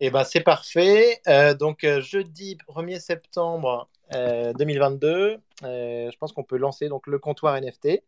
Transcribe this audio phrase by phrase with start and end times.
[0.00, 1.20] Eh ben, c'est parfait.
[1.28, 7.54] Euh, donc, euh, jeudi 1er septembre 2022, je pense qu'on peut lancer donc, le comptoir
[7.60, 8.02] NFT.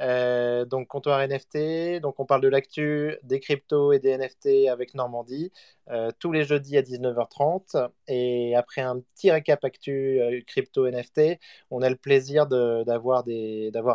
[0.00, 2.00] Euh, donc, comptoir NFT.
[2.00, 5.52] Donc, on parle de l'actu, des cryptos et des NFT avec Normandie
[5.88, 7.88] euh, tous les jeudis à 19h30.
[8.08, 11.38] Et après un petit récap actu euh, crypto NFT,
[11.70, 13.24] on a le plaisir d'avoir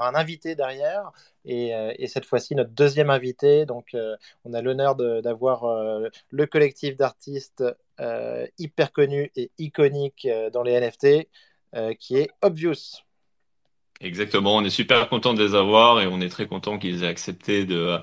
[0.04, 1.12] un invité derrière.
[1.46, 3.66] Et, et cette fois-ci, notre deuxième invité.
[3.66, 3.96] Donc,
[4.46, 5.66] on a l'honneur d'avoir
[6.30, 7.64] le collectif d'artistes
[8.58, 11.28] hyper connu et iconique dans les NFT
[12.00, 13.04] qui est Obvious.
[14.02, 17.08] Exactement, on est super content de les avoir et on est très content qu'ils aient
[17.08, 18.00] accepté de,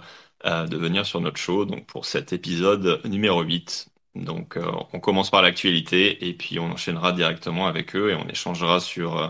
[0.47, 3.89] euh, venir sur notre show donc pour cet épisode numéro 8.
[4.15, 8.29] Donc euh, on commence par l'actualité et puis on enchaînera directement avec eux et on
[8.29, 9.29] échangera sur euh,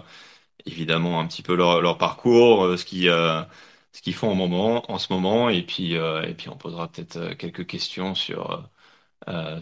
[0.66, 5.62] évidemment un petit peu leur, parcours, ce qu'ils font en, moment, en ce moment et
[5.62, 8.68] puis, et puis on posera peut-être quelques questions sur,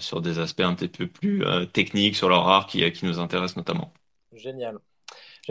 [0.00, 3.92] sur des aspects un petit peu plus techniques sur leur art qui, nous intéressent notamment.
[4.33, 4.78] Génial.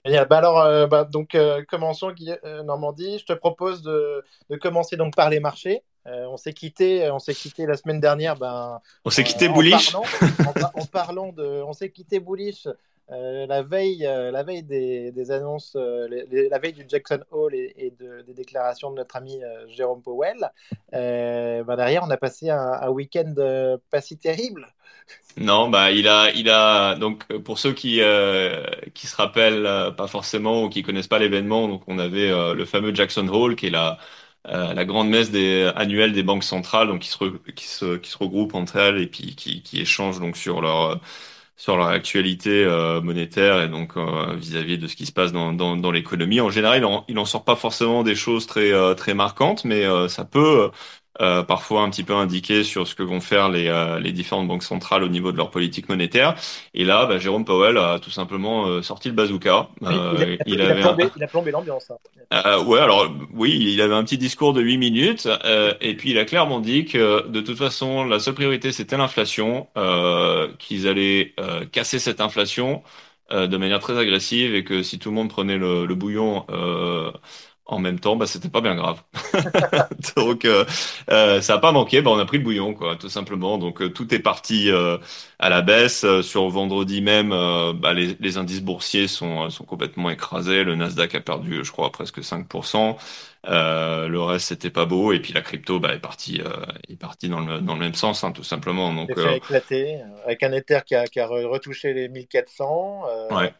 [0.04, 3.20] Bah alors, euh, bah, donc, euh, commençons, euh, Normandie.
[3.20, 4.24] Je te propose de,
[4.62, 5.84] commencer donc par les marchés.
[6.06, 8.36] on s'est quitté, on s'est quitté la semaine dernière.
[8.36, 9.96] Ben, on s'est quitté bullish.
[9.96, 12.68] En parlant, de, on s'est quitté bullish
[13.08, 18.96] la veille, la veille des, annonces, la veille du Jackson Hole et, des déclarations de
[18.96, 20.52] notre ami Jérôme Powell.
[20.92, 23.34] Ben, derrière, on a passé un, un week-end
[23.90, 24.68] pas si terrible.
[25.38, 29.92] Non, bah il a, il a donc pour ceux qui euh, qui se rappellent euh,
[29.92, 33.56] pas forcément ou qui connaissent pas l'événement, donc on avait euh, le fameux Jackson Hole
[33.58, 33.98] qui est la
[34.48, 38.18] la grande messe des, annuelle des banques centrales, donc qui se, qui se qui se
[38.20, 41.02] regroupent entre elles et puis qui, qui échangent donc sur leur
[41.58, 42.66] sur leur actualité
[43.04, 43.94] monétaire et donc
[44.38, 46.42] vis-à-vis de ce qui se passe dans dans, dans l'économie.
[46.42, 49.84] En général, il en, il en sort pas forcément des choses très très marquantes, mais
[50.10, 50.70] ça peut
[51.22, 54.50] euh, parfois un petit peu indiqué sur ce que vont faire les, euh, les, différentes
[54.50, 56.36] banques centrales au niveau de leur politique monétaire.
[56.74, 59.70] Et là, bah, Jérôme Powell a tout simplement euh, sorti le bazooka.
[59.82, 61.90] il, a, il, a plombé, l'ambiance.
[62.32, 62.60] Hein.
[62.66, 65.30] ouais, alors oui, il avait un petit discours de 8 minutes
[65.80, 69.68] et puis il a clairement dit que de toute façon, la seule priorité c'était l'inflation,
[70.60, 71.34] qu'ils allaient
[71.72, 72.84] casser cette inflation
[73.32, 76.46] de manière très agressive et que si tout le monde prenait le, le bouillon
[77.68, 79.02] en même temps, bah, c'était pas bien grave.
[80.16, 80.66] Donc, euh,
[81.10, 82.02] euh, ça a pas manqué.
[82.02, 83.58] Bah, on a pris le bouillon, quoi, tout simplement.
[83.58, 84.70] Donc, euh, tout est parti
[85.40, 86.06] à la baisse.
[86.22, 90.64] Sur vendredi même, bah, les, les, indices boursiers sont, sont complètement écrasés.
[90.64, 92.98] Le Nasdaq a perdu, je crois, presque 5%.
[93.46, 95.12] le reste, c'était pas beau.
[95.12, 96.42] Et puis, la crypto bah, est partie
[96.88, 98.94] est parti dans, le, dans le même sens, hein, tout simplement.
[98.94, 103.06] Donc, fait éclater, avec un Ether qui a, qui a retouché les 1400.
[103.32, 103.54] ouais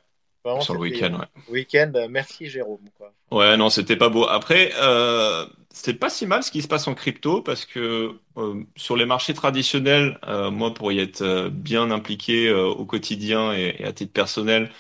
[0.62, 1.44] sur le week-end, ouais.
[1.50, 2.88] Week-end, euh, merci Jérôme.
[2.98, 3.12] Quoi.
[3.32, 4.26] Ouais, non, c'était pas beau.
[4.28, 8.64] Après, euh, c'est pas si mal ce qui se passe en crypto parce que euh,
[8.76, 13.86] sur les marchés traditionnels, euh, moi, pour y être bien impliqué au quotidien et, et,
[13.86, 14.72] à titre personnel,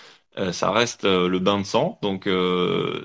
[0.51, 1.97] ça reste le bain de sang.
[2.01, 2.29] Donc,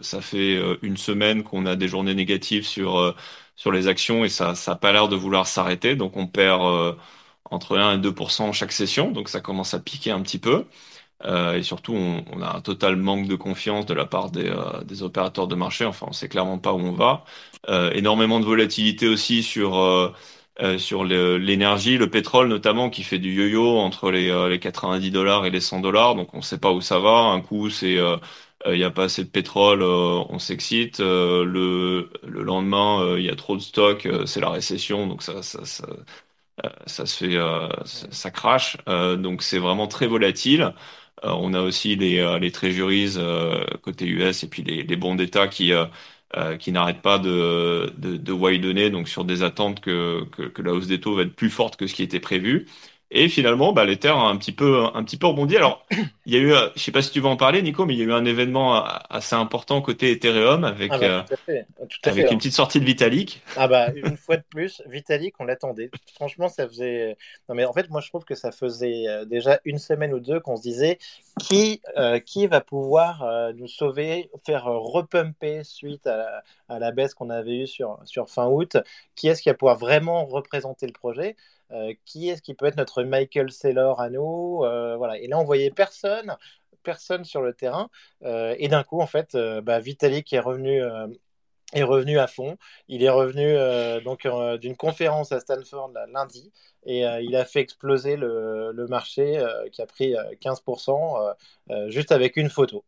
[0.02, 3.14] ça fait une semaine qu'on a des journées négatives sur
[3.56, 5.94] sur les actions et ça, ça a pas l'air de vouloir s'arrêter.
[5.94, 6.96] Donc, on perd
[7.44, 9.10] entre 1 et 2% chaque session.
[9.12, 10.66] Donc, ça commence à piquer un petit peu.
[11.24, 15.02] Euh, et surtout, on, a un total manque de confiance de la part des, euh,
[15.02, 15.84] opérateurs de marché.
[15.84, 17.24] Enfin, on sait clairement pas où on va.
[17.68, 20.14] Euh, énormément de volatilité aussi sur
[20.78, 25.50] sur l'énergie, le, pétrole notamment, qui fait du yo-yo entre les, les 90 dollars et
[25.50, 26.14] les 100 dollars.
[26.14, 27.10] Donc, on sait pas où ça va.
[27.32, 27.96] Un coup, c'est
[28.66, 31.00] il n'y a pas assez de pétrole, on s'excite.
[31.00, 35.64] le, le lendemain, il y a trop de stock, c'est la récession, donc ça, ça,
[36.86, 37.38] ça, se fait,
[38.10, 38.76] ça crache.
[38.86, 40.74] donc c'est vraiment très volatile.
[41.24, 44.96] Euh, on a aussi les, euh, les treasuries euh, côté US et puis les, les
[44.96, 45.72] bons d'État qui
[46.60, 51.00] qui n'arrêtent pas de, de, de donc sur des attentes que, que, la hausse des
[51.00, 52.66] taux va être plus forte que ce qui était prévu.
[53.12, 55.56] Et finalement, bah, l'Ether a un petit peu, un petit peu rebondi.
[55.56, 55.84] Alors,
[56.26, 57.94] il y a eu, euh, je sais pas si tu veux en parler, Nico, mais
[57.94, 61.62] il y a eu un événement euh, assez important côté Ethereum avec, ah bah, euh,
[62.04, 63.42] avec une petite sortie de Vitalik.
[63.56, 65.90] Ah bah, une fois de plus, Vitalik, on l'attendait.
[66.14, 67.16] Franchement, ça faisait.
[67.48, 70.38] Non, mais en fait, moi, je trouve que ça faisait déjà une semaine ou deux
[70.38, 70.98] qu'on se disait
[71.40, 71.82] qui,
[72.26, 77.66] qui va pouvoir nous sauver, faire repumper suite à, à la baisse qu'on avait eue
[77.66, 78.76] sur, sur fin août?
[79.16, 81.34] Qui est-ce qui va pouvoir vraiment représenter le projet?
[81.34, 81.59] euh,
[82.04, 85.18] qui est-ce qui peut être notre Michael Saylor à nous euh, voilà.
[85.18, 86.36] Et là, on voyait personne,
[86.82, 87.90] personne sur le terrain.
[88.24, 90.82] Euh, et d'un coup, en fait, bah, Vitalik est revenu
[91.72, 92.56] est revenu à fond.
[92.88, 93.54] Il est revenu
[94.02, 94.26] donc
[94.60, 96.52] d'une conférence à Stanford lundi
[96.84, 99.40] et il a fait exploser le marché
[99.72, 101.34] qui a pris 15%
[101.88, 102.84] juste avec une photo.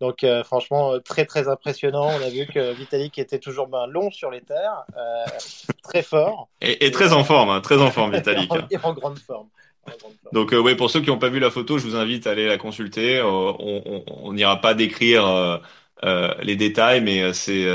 [0.00, 2.06] Donc franchement, très très impressionnant.
[2.06, 4.84] On a vu que Vitalik était toujours ben, long sur les terres,
[5.82, 6.48] très fort.
[6.60, 8.50] Et, très en forme, hein, très en forme Vitalik.
[8.70, 9.48] et en grande forme.
[10.32, 12.46] Donc, euh, pour ceux qui n'ont pas vu la photo, je vous invite à aller
[12.46, 13.18] la consulter.
[13.18, 15.26] Euh, on n'ira pas décrire
[16.04, 17.66] euh, les détails, mais c'est,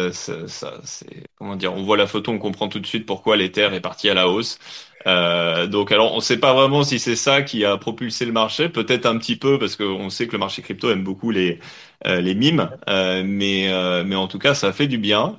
[1.35, 4.09] comment dire, on voit la photo, on comprend tout de suite pourquoi l'Ether est parti
[4.09, 4.59] à la hausse.
[5.05, 8.69] Donc, alors, on ne sait pas vraiment si c'est ça qui a propulsé le marché.
[8.69, 11.59] Peut-être un petit peu, parce qu'on sait que le marché crypto aime beaucoup les
[12.05, 15.38] les mimes, mais mais en tout cas, ça fait du bien.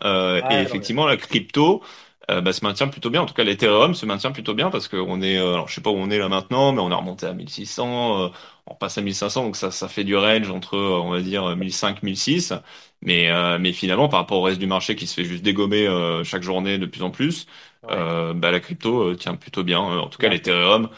[0.50, 1.82] et effectivement, la crypto.
[2.30, 3.22] Euh, bah, se maintient plutôt bien.
[3.22, 5.82] En tout cas, l'Ethereum se maintient plutôt bien parce qu'on est, euh, alors je sais
[5.82, 8.28] pas où on est là maintenant, mais on a remonté à 1600, euh,
[8.66, 11.96] on passe à 1500, donc ça, ça fait du range entre, on va dire, 1500,
[12.02, 12.54] 1006.
[13.02, 13.28] Mais,
[13.58, 15.86] mais finalement, par rapport au reste du marché qui se fait juste dégommer
[16.24, 17.46] chaque journée de plus en plus,
[17.88, 19.78] bah, la crypto tient plutôt bien.
[19.80, 20.88] En tout cas, l'Ethereum,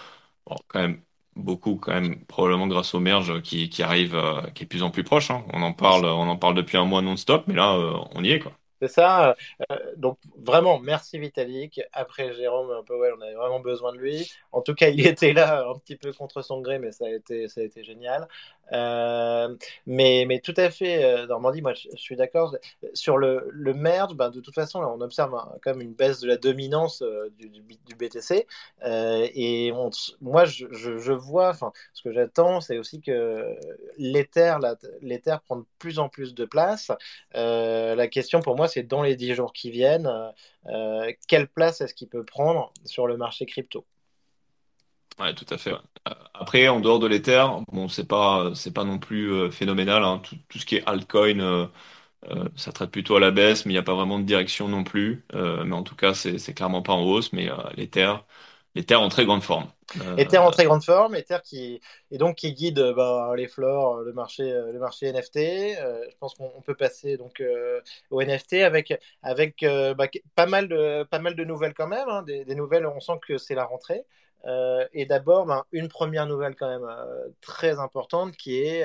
[0.46, 1.02] bon, quand même
[1.36, 4.12] beaucoup quand même probablement grâce au merge qui, qui arrive
[4.54, 5.44] qui est de plus en plus proche hein.
[5.52, 7.74] on en parle on en parle depuis un mois non-stop mais là
[8.14, 9.36] on y est quoi c'est ça.
[9.70, 11.80] Euh, donc vraiment, merci Vitalik.
[11.92, 14.30] Après Jérôme ouais, on avait vraiment besoin de lui.
[14.52, 17.10] En tout cas, il était là un petit peu contre son gré, mais ça a
[17.10, 18.28] été, ça a été génial.
[18.72, 19.54] Euh,
[19.86, 22.56] mais, mais tout à fait, euh, Normandie, moi je, suis d'accord.
[22.94, 25.32] Sur le, le merge, ben, de toute façon, on observe
[25.62, 27.02] quand même une baisse de la dominance
[27.38, 28.46] du, du, BTC.
[28.84, 29.72] et
[30.20, 33.56] moi, je, je, vois, enfin, ce que j'attends, c'est aussi que
[33.96, 34.56] l'Ether
[35.44, 36.90] prend de plus en plus de place.
[37.34, 40.10] la question pour moi, c'est dans les 10 jours qui viennent,
[40.68, 43.86] euh, quelle place est-ce qu'il peut prendre sur le marché crypto?
[45.18, 45.72] Ouais, tout à fait.
[45.72, 50.04] Euh, après, en dehors de l'Ether, bon, c'est pas, pas non plus euh, phénoménal.
[50.04, 50.20] Hein.
[50.48, 51.70] Tout, ce qui est altcoin,
[52.56, 54.84] ça traite plutôt à la baisse, mais il n'y a pas vraiment de direction non
[54.84, 55.24] plus.
[55.32, 57.32] mais en tout cas, c'est, c'est clairement pas en hausse.
[57.32, 58.14] Mais l'Ether,
[58.76, 59.66] l'Ether en très grande forme.
[60.02, 61.80] Euh, Ether en très grande forme, Ether qui
[62.10, 65.36] et donc qui guide bah, les flores, le marché, le marché NFT.
[65.36, 67.80] Euh, je pense qu'on peut passer donc euh,
[68.10, 68.92] au NFT avec
[69.22, 69.64] avec
[69.96, 72.86] bah, pas mal de pas mal de nouvelles quand même, hein, des, nouvelles.
[72.86, 74.04] On sent que c'est la rentrée.
[74.92, 76.88] et d'abord, ben, une première nouvelle quand même
[77.40, 78.84] très importante qui est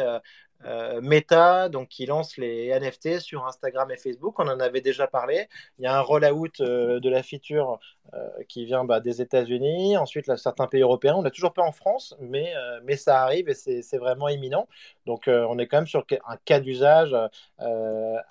[0.66, 4.40] euh, Meta, donc qui lance les NFT sur Instagram et Facebook.
[4.40, 5.48] On en avait déjà parlé.
[5.80, 7.80] Il y a un rollout euh, de la feature
[8.14, 11.16] euh, qui vient bah, des États-Unis, ensuite certains pays européens.
[11.16, 12.54] On n'a toujours pas en France, mais,
[12.84, 14.68] mais ça arrive et c'est vraiment imminent.
[15.06, 17.16] Donc on est quand même sur un cas d'usage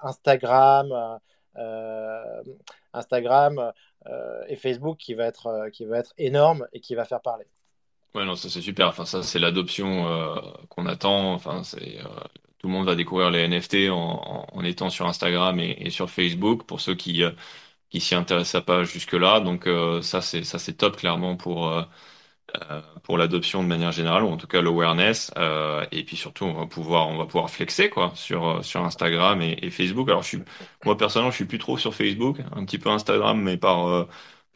[0.02, 1.18] Instagram,
[2.92, 3.72] Instagram
[4.48, 7.46] et Facebook qui va, être, qui va être énorme et qui va faire parler.
[8.14, 8.88] Ouais, non, ça c'est super.
[8.88, 11.32] Enfin, ça c'est l'adoption euh, qu'on attend.
[11.32, 12.04] Enfin, c'est euh,
[12.58, 16.80] tout le monde va découvrir les NFT en, étant sur Instagram et, sur Facebook pour
[16.80, 17.30] ceux qui euh,
[17.90, 19.40] qui s'y intéressaient pas jusque-là.
[19.40, 19.68] Donc
[20.02, 21.72] ça c'est ça c'est top clairement pour
[23.04, 25.32] pour l'adoption de manière générale ou en tout cas l'awareness.
[25.92, 29.58] et puis surtout on va pouvoir on va pouvoir flexer quoi sur sur Instagram et,
[29.62, 30.08] et Facebook.
[30.08, 30.42] Alors je suis
[30.84, 34.06] moi personnellement je suis plus trop sur Facebook, un petit peu Instagram mais par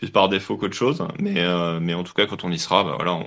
[0.05, 1.07] plus par défaut qu'autre chose.
[1.19, 3.27] Mais, euh, mais en tout cas, quand on y sera, bah, voilà, on,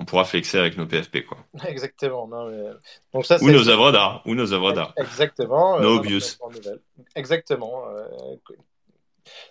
[0.00, 1.24] on pourra flexer avec nos PFP.
[1.24, 1.38] Quoi.
[1.68, 2.26] Exactement.
[2.26, 2.50] Non,
[3.12, 4.92] Donc ça, ou, nos œuvres d'art, ou nos œuvres d'art.
[4.96, 5.80] Exactement.
[5.80, 6.38] No obvious.
[7.14, 7.84] Exactement.
[7.88, 8.04] Euh,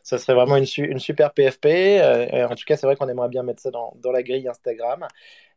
[0.04, 1.66] ça serait vraiment une, une super PFP.
[1.66, 4.48] Euh, en tout cas, c'est vrai qu'on aimerait bien mettre ça dans, dans la grille
[4.48, 5.08] Instagram.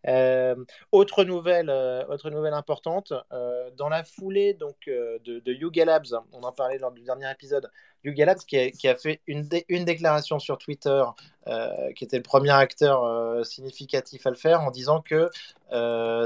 [0.09, 0.55] Euh,
[0.93, 6.07] autre nouvelle, euh, autre nouvelle importante, euh, dans la foulée donc de, de, Yuga Labs,
[6.33, 7.71] on en parlait lors du dernier épisode,
[8.05, 11.05] Labs qui a, qui a fait une, une, déclaration sur Twitter,
[11.95, 15.29] qui était le premier acteur significatif à le faire, en disant que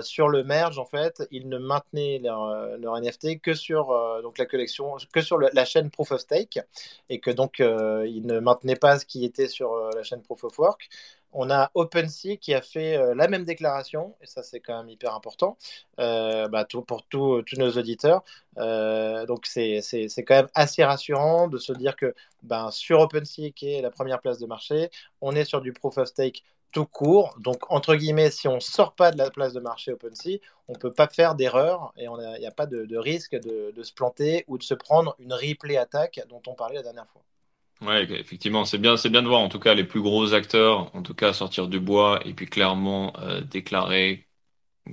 [0.02, 3.88] sur le merge, en fait, ils ne maintenaient leur, NFT que sur
[4.22, 6.58] donc la collection, que sur la chaîne Proof of Stake,
[7.08, 10.58] et que donc ils ne maintenaient pas ce qui était sur la chaîne Proof of
[10.58, 10.88] Work.
[11.32, 14.88] On a OpenSea qui a fait euh, la même déclaration, et ça c'est quand même
[14.88, 15.56] hyper important
[16.00, 18.24] euh, bah, pour tous nos auditeurs.
[18.58, 19.80] Euh, donc c'est
[20.26, 24.20] quand même assez rassurant de se dire que ben, sur OpenSea, qui est la première
[24.20, 24.90] place de marché,
[25.20, 27.36] on est sur du proof of stake tout court.
[27.40, 30.38] Donc, entre guillemets, si on ne sort pas de la place de marché OpenSea,
[30.68, 33.92] on ne peut pas faire d'erreur et il n'y a, pas de, risque de, se
[33.92, 37.22] planter ou de se prendre une replay attaque dont on parlait la dernière fois.
[37.82, 40.94] Ouais, effectivement, c'est bien, c'est bien de voir en tout cas les plus gros acteurs,
[40.94, 44.28] en tout cas sortir du bois et puis clairement euh, déclarer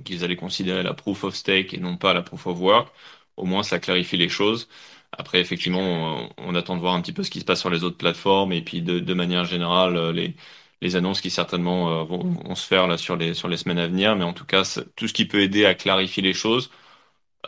[0.04, 2.92] qu'ils allaient considérer la proof of stake et non pas la proof of work.
[3.36, 4.68] Au moins, ça clarifie les choses.
[5.12, 7.82] Après, effectivement, on, attend de voir un petit peu ce qui se passe sur les
[7.84, 10.34] autres plateformes et puis de, de manière générale euh, les
[10.80, 13.78] les annonces qui certainement euh, vont, vont, se faire là sur les sur les semaines
[13.78, 14.14] à venir.
[14.16, 14.62] Mais en tout cas,
[14.96, 16.70] tout ce qui peut aider à clarifier les choses.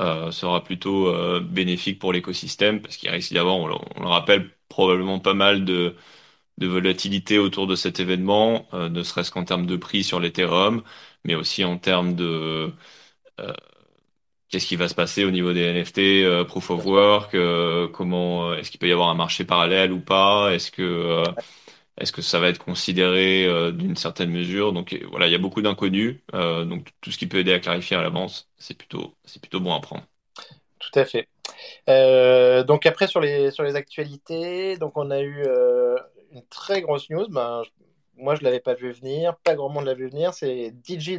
[0.00, 4.08] Euh, sera plutôt euh, bénéfique pour l'écosystème parce qu'il risque d'y avoir, on, on, le
[4.08, 5.96] rappelle, probablement pas mal de,
[6.58, 10.84] de volatilité autour de cet événement, euh, ne serait-ce qu'en termes de prix sur l'Ethereum,
[11.24, 12.72] mais aussi en termes de,
[14.50, 17.36] qu'est-ce qui va se passer au niveau des NFT, proof of work,
[17.92, 21.22] comment est-ce qu'il peut y avoir un marché parallèle ou pas, est-ce que
[21.98, 24.72] est-ce que ça va être considéré d'une certaine mesure?
[24.72, 26.16] Donc voilà, il y a beaucoup d'inconnus.
[26.32, 29.74] donc tout ce qui peut aider à clarifier à l'avance, c'est plutôt c'est plutôt bon
[29.74, 30.04] à prendre.
[30.80, 31.28] Tout à fait.
[31.88, 35.96] Euh, donc après sur les sur les actualités, donc on a eu euh,
[36.32, 37.26] une très grosse news.
[37.28, 37.62] Ben,
[38.20, 40.34] moi je l'avais pas vu venir, pas grand monde l'a vu venir.
[40.34, 41.18] C'est DJ,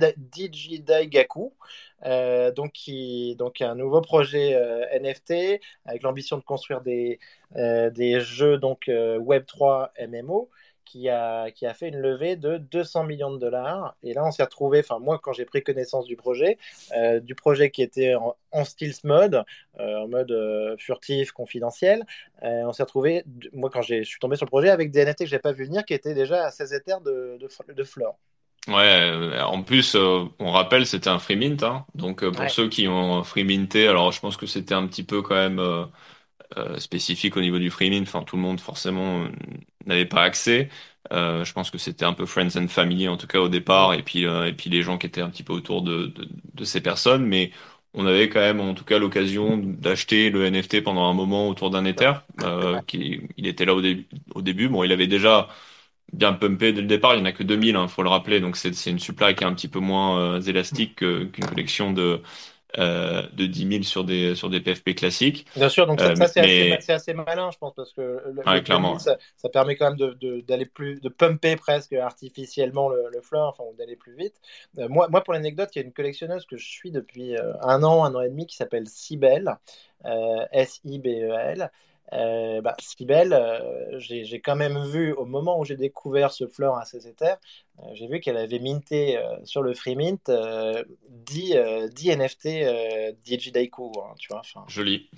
[2.05, 4.55] euh, donc qui donc un nouveau projet
[4.99, 7.19] NFT avec l'ambition de construire des
[7.55, 10.49] des jeux donc Web 3 MMO
[10.85, 13.95] qui a, qui a fait une levée de 200 millions de dollars.
[14.03, 16.57] Et là, on s'est retrouvé, enfin moi, quand j'ai pris connaissance du projet,
[16.97, 19.43] euh, du projet qui était en, en stealth mode,
[19.79, 22.05] euh, en mode euh, furtif, confidentiel,
[22.41, 23.23] on s'est retrouvé,
[23.53, 25.51] moi quand je suis tombé sur le projet, avec des NFT que je n'avais pas
[25.51, 28.17] vu venir, qui étaient déjà à 16 Ethers de, de, de flore.
[28.67, 31.63] Ouais, en plus, on rappelle, c'était un free mint.
[31.63, 31.85] Hein.
[31.95, 35.21] Donc, pour ceux qui ont free minté, alors je pense que c'était un petit peu
[35.21, 35.85] quand même euh,
[36.77, 38.03] spécifique au niveau du freeming.
[38.03, 39.27] Enfin, tout le monde forcément
[39.85, 40.69] n'avait pas accès.
[41.11, 43.93] Euh, je pense que c'était un peu friends and family en tout cas au départ,
[43.93, 46.27] et puis euh, et puis les gens qui étaient un petit peu autour de, de,
[46.53, 47.51] de ces personnes, mais
[47.93, 51.69] on avait quand même en tout cas l'occasion d'acheter le NFT pendant un moment autour
[51.71, 52.13] d'un Ether.
[52.43, 54.69] Euh, qui, il était là au, début au début.
[54.69, 55.49] Bon, il avait déjà
[56.13, 57.13] bien pumpé dès le départ.
[57.15, 58.39] Il n'y en a que 2000, il faut le rappeler.
[58.39, 62.21] Donc c'est une supply qui est un petit peu moins élastique qu'une collection de
[62.77, 65.45] euh, de 10 000 sur des, sur des PFP classiques.
[65.55, 66.15] Bien sûr, donc ça, euh,
[66.79, 68.97] c'est assez, malin, je pense, parce que le, clairement.
[68.99, 69.17] ça,
[69.51, 73.75] permet quand même d'aller de, plus, de pumper presque artificiellement le, le floor, enfin, ou
[73.75, 74.35] d'aller plus vite.
[74.77, 77.83] Euh, moi, moi, pour l'anecdote, il y a une collectionneuse que je suis depuis un
[77.83, 79.57] an, un an et demi, qui s'appelle Sibel,
[80.51, 81.71] S-I-B-E-L.
[82.13, 86.75] Euh, bah, Sibel, euh, j'ai quand même vu au moment où j'ai découvert ce fleur
[86.75, 87.37] à ses éthers,
[87.79, 90.29] euh, j'ai vu qu'elle avait minté euh, sur le free mint
[91.09, 91.55] 10,
[91.93, 92.49] 10, NFT
[93.25, 94.41] DJ Daiku, hein, tu vois.
[94.67, 95.09] Joli.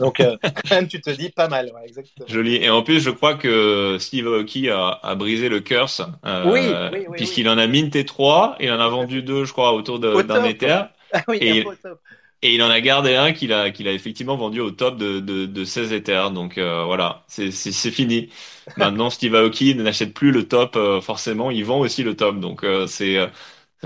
[0.00, 0.20] Donc,
[0.90, 2.26] tu te dis pas mal, ouais, exactement.
[2.28, 2.56] Joli.
[2.56, 6.02] Et en plus, je crois que Steve Aoki a, a brisé le curse,
[6.46, 6.60] oui,
[6.92, 10.00] oui, oui, puisqu'il en a minté 3, il en a vendu 2, je crois, autour
[10.00, 10.82] d'un Ether.
[11.12, 12.00] Ah oui, et, top.
[12.42, 15.20] Et il en a gardé un qu'il a, qu'il a effectivement vendu au top de,
[15.20, 16.30] de, de 16 Ethers.
[16.30, 17.50] Donc euh, voilà, c'est
[17.90, 18.30] fini.
[18.78, 22.40] Maintenant, Steve Aoki n'achète plus le top euh, forcément, il vend aussi le top.
[22.40, 23.18] Donc euh, c'est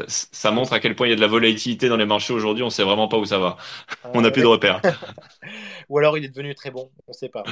[0.08, 2.62] ça montre à quel point il y a de la volatilité dans les marchés aujourd'hui.
[2.62, 3.56] On sait vraiment pas où ça va.
[4.14, 4.80] on n'a plus de repères.
[5.88, 7.42] ou alors il est devenu très bon, on sait pas.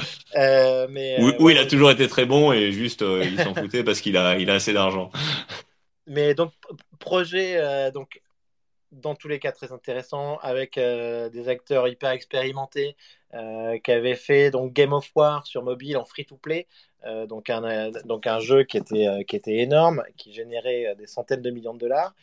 [0.89, 4.15] mais, ou, il a toujours été très bon et juste il s'en foutait parce qu'il
[4.15, 5.11] a, il a assez d'argent.
[6.07, 6.51] Mais donc
[6.99, 8.21] projet donc
[8.93, 12.95] dans tous les cas très intéressant avec euh, des acteurs hyper expérimentés
[13.33, 16.67] euh, qui avaient fait donc Game of War sur mobile en free to play
[17.05, 21.41] euh, donc un donc un jeu qui était qui était énorme qui générait des centaines
[21.41, 22.13] de millions de dollars.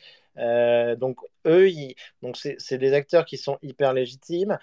[0.97, 1.69] Donc eux,
[2.23, 4.59] donc c'est des acteurs qui sont hyper légitimes,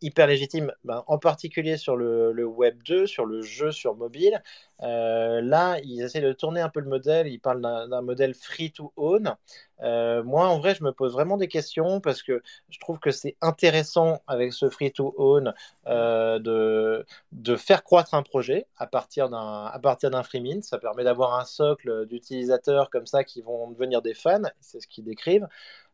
[0.00, 4.42] hyper légitimes, ben, en particulier sur le, Web 2, sur le jeu sur mobile.
[4.80, 7.28] là, ils essaient de tourner un peu le modèle.
[7.28, 9.36] Ils parlent d'un modèle free to own.
[9.82, 13.10] Euh, moi, en vrai, je me pose vraiment des questions parce que je trouve que
[13.10, 15.54] c'est intéressant avec ce free-to-own
[15.86, 20.62] euh, de, de faire croître un projet à partir d'un free mint.
[20.64, 24.42] Ça permet d'avoir un socle d'utilisateurs comme ça qui vont devenir des fans.
[24.60, 25.48] C'est ce qu'ils décrivent.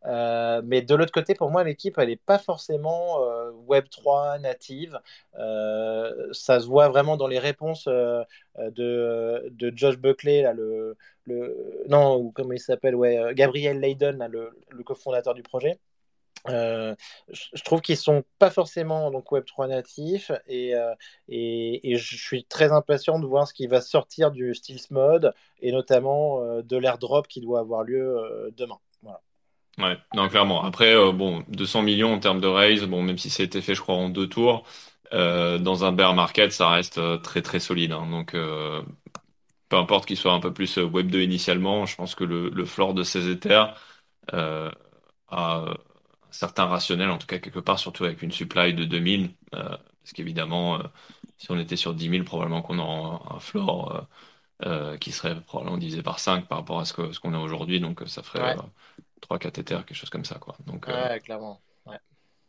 [0.07, 5.01] Euh, mais de l'autre côté, pour moi, l'équipe, elle n'est pas forcément euh, Web3 native.
[5.39, 11.85] Euh, ça se voit vraiment dans les réponses de, de, Josh Buckley, là, le, le,
[11.89, 15.79] non, ou comment il s'appelle, ouais, Gabriel Leiden, le, le cofondateur du projet.
[16.47, 20.75] je trouve qu'ils sont pas forcément donc Web3 natifs et,
[21.29, 25.73] et, je suis très impatient de voir ce qui va sortir du Stealth Mode et
[25.73, 28.79] notamment de l'airdrop qui doit avoir lieu demain.
[29.03, 29.21] Voilà.
[29.79, 30.65] Ouais, non, clairement.
[30.65, 33.61] Après, euh, bon, 200 millions en termes de raise, bon, même si ça a été
[33.61, 34.65] fait, je crois, en deux tours,
[35.13, 37.93] euh, dans un bear market, ça reste euh, très très solide.
[37.93, 38.07] Hein.
[38.11, 38.35] Donc,
[39.69, 42.65] peu importe qu'il soit un peu plus Web 2 initialement, je pense que le, le
[42.65, 43.75] floor de ces Ethers
[45.29, 45.75] a un
[46.31, 49.35] certain rationnel, en tout cas quelque part, surtout avec une supply de 2000.
[49.53, 50.81] parce qu'évidemment,
[51.39, 54.07] si on était sur 10 000, probablement qu'on aura un, floor
[55.01, 57.81] qui serait probablement divisé par 5 par rapport à ce qu'on ce qu'on a aujourd'hui.
[57.81, 58.57] Donc, ça ferait
[59.21, 60.37] 3 cathéters, quelque chose comme ça.
[60.37, 60.57] Quoi.
[60.67, 61.61] Donc, euh, ouais, clairement.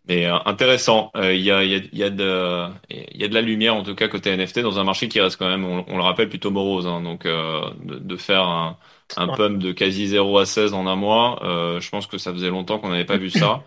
[0.07, 3.41] Mais euh, intéressant, il y, a, y, a, y, a de, y a de la
[3.41, 6.01] lumière en tout cas côté NFT dans un marché qui reste quand même, on, le
[6.01, 6.87] rappelle, plutôt morose.
[6.87, 8.77] Hein, donc euh, de, de, faire un,
[9.15, 11.39] un pump de quasi 0 à 16 en un mois.
[11.43, 13.63] Euh, je pense que ça faisait longtemps qu'on n'avait pas vu ça.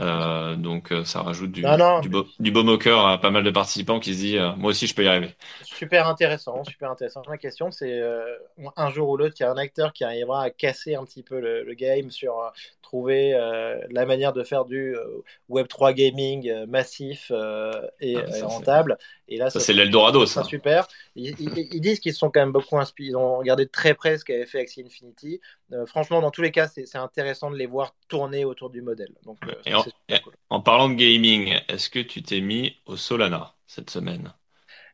[0.00, 1.62] Euh, donc euh, ça rajoute du,
[2.02, 4.86] du, beau, du beau moqueur à pas mal de participants qui se disent moi aussi
[4.86, 5.34] je peux y arriver.
[5.64, 7.22] Super intéressant, super intéressant.
[7.26, 8.00] Ma question c'est
[8.76, 11.24] un jour ou l'autre il y a un acteur qui arrivera à casser un petit
[11.24, 12.34] peu le, game sur
[12.80, 13.32] trouver
[13.90, 14.94] la manière de faire du
[15.48, 17.32] Web 3 gaming massif
[18.00, 18.98] et, ah, rentable.
[19.28, 20.42] Et là, ça, c'est l'Eldorado, ça.
[20.42, 20.88] Super.
[21.14, 23.10] Ils, ils, disent qu'ils sont quand même beaucoup inspirés.
[23.10, 25.40] Ils ont regardé très près ce qu'avait fait Axie Infinity.
[25.72, 29.12] Euh, franchement, dans tous les cas, c'est intéressant de les voir tourner autour du modèle.
[29.24, 30.18] Donc, euh,
[30.50, 34.32] en, parlant de gaming, est-ce que tu t'es mis au Solana cette semaine?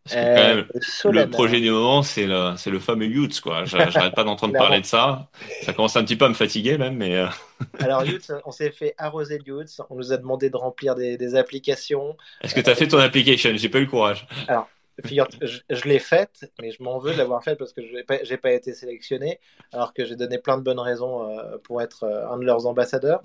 [0.05, 3.41] Parce que quand euh, le projet du moment, c'est le, le fameux Utes.
[3.41, 3.65] quoi.
[3.65, 5.31] J'arrête pas d'entendre parler de ça.
[5.63, 7.25] Ça commence un petit peu à me fatiguer même, mais.
[7.81, 9.81] Alors Utes, on s'est fait arroser de Utes.
[9.89, 12.19] On nous a demandé de remplir des, des applications.
[12.43, 13.51] Est-ce que tu as fait ton application?
[13.55, 14.27] J'ai pas eu le courage.
[14.47, 14.69] Alors,
[15.03, 18.19] je, l'ai faite, mais je m'en veux de l'avoir faite parce que je n'ai pas,
[18.43, 19.41] pas, été sélectionné,
[19.73, 22.67] alors que j'ai donné plein de bonnes raisons euh, pour être euh, un de leurs
[22.67, 23.23] ambassadeurs.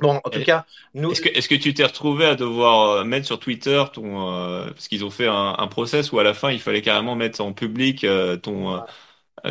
[0.00, 1.12] Bon, en tout cas, nous.
[1.12, 4.64] Est-ce que, est que, tu t'es retrouvé à devoir euh, mettre sur Twitter ton.
[4.66, 7.40] parce qu'ils ont fait un, un, process où à la fin, il fallait carrément mettre
[7.40, 8.06] en public
[8.42, 8.82] ton.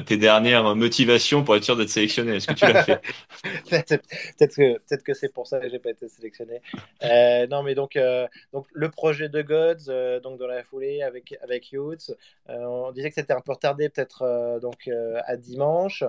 [0.06, 2.36] Tes dernières motivations pour être sûr d'être sélectionné.
[2.36, 3.02] Est-ce que tu l'as fait
[3.70, 6.62] Peut-être que, peut que c'est pour ça que j'ai pas été sélectionné.
[7.04, 11.36] Euh, non, mais donc, euh, donc le projet de Gods, donc dans la foulée avec
[11.42, 12.12] avec Youth,
[12.48, 14.90] on disait que c'était un peu retardé peut-être donc
[15.26, 16.04] à dimanche.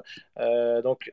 [0.82, 1.12] donc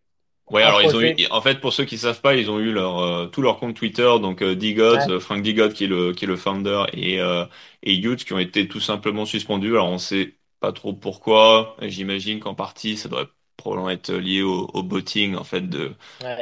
[0.52, 2.72] Ouais, alors ils ont eu, en fait, pour ceux qui savent pas, ils ont eu
[2.74, 6.28] leur tout leur compte Twitter, donc euh, D-Gods, Frank D-God qui est le qui est
[6.28, 7.46] le founder et euh,
[7.82, 9.72] et Youth qui ont été tout simplement suspendus.
[9.72, 11.76] Alors on sait pas trop pourquoi.
[11.82, 13.28] J'imagine qu'en partie, ça devrait
[13.58, 15.94] probablement être lié au, au botting en fait de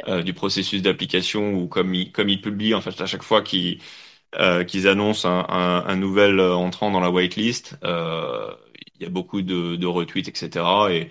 [0.08, 3.42] euh, du processus d'application ou comme ils comme ils publient en fait à chaque fois
[3.42, 3.80] qu'ils
[4.36, 8.52] euh, qu'ils annoncent un, un, un, nouvel entrant dans la whitelist, euh,
[8.96, 10.92] il y a beaucoup de, de retweets etc.
[10.92, 11.10] Et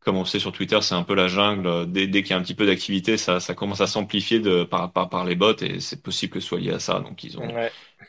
[0.00, 1.90] comme on sait sur Twitter, c'est un peu la jungle.
[1.92, 4.64] Dès, dès qu'il y a un petit peu d'activité, ça, ça commence à s'amplifier de,
[4.64, 7.00] par, par, par les bots et c'est possible que ce soit lié à ça.
[7.00, 7.54] Donc ils ont,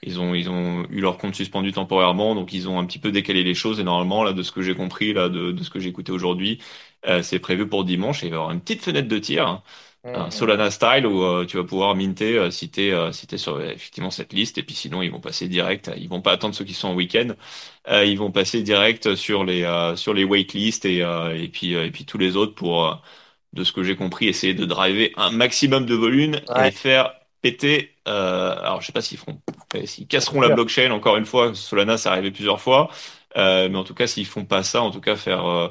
[0.03, 3.11] ils ont, ils ont eu leur compte suspendu temporairement, donc ils ont un petit peu
[3.11, 3.79] décalé les choses.
[3.79, 6.11] Et normalement, là, de ce que j'ai compris, là, de, de ce que j'ai écouté
[6.11, 6.59] aujourd'hui,
[7.07, 8.23] euh, c'est prévu pour dimanche.
[8.23, 9.63] Et il va y avoir une petite fenêtre de tir, hein,
[10.03, 13.37] un Solana style, où euh, tu vas pouvoir minter euh, si t'es euh, si es
[13.37, 14.57] sur effectivement cette liste.
[14.57, 15.91] Et puis sinon, ils vont passer direct.
[15.97, 17.35] Ils vont pas attendre ceux qui sont en week-end.
[17.89, 19.63] ils vont passer direct sur les
[19.95, 23.01] sur les waitlists et et puis et puis tous les autres pour
[23.53, 27.95] de ce que j'ai compris, essayer de driver un maximum de volume et faire péter.
[28.07, 29.41] Euh, alors, je sais pas s'ils feront,
[29.85, 30.91] s'ils casseront la blockchain.
[30.91, 32.89] Encore une fois, Solana, c'est arrivé plusieurs fois,
[33.37, 35.69] euh, mais en tout cas, s'ils font pas ça, en tout cas, faire euh,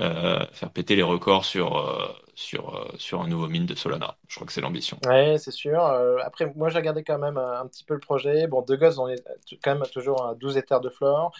[0.00, 4.16] euh faire péter les records sur euh, sur euh, sur un nouveau mine de Solana.
[4.28, 4.98] Je crois que c'est l'ambition.
[5.06, 5.82] Ouais, c'est sûr.
[6.22, 8.46] après, moi, j'ai regardé quand même un, petit peu le projet.
[8.46, 9.24] Bon, De Gods, on est
[9.64, 11.32] quand même toujours à 12 hectares de flore.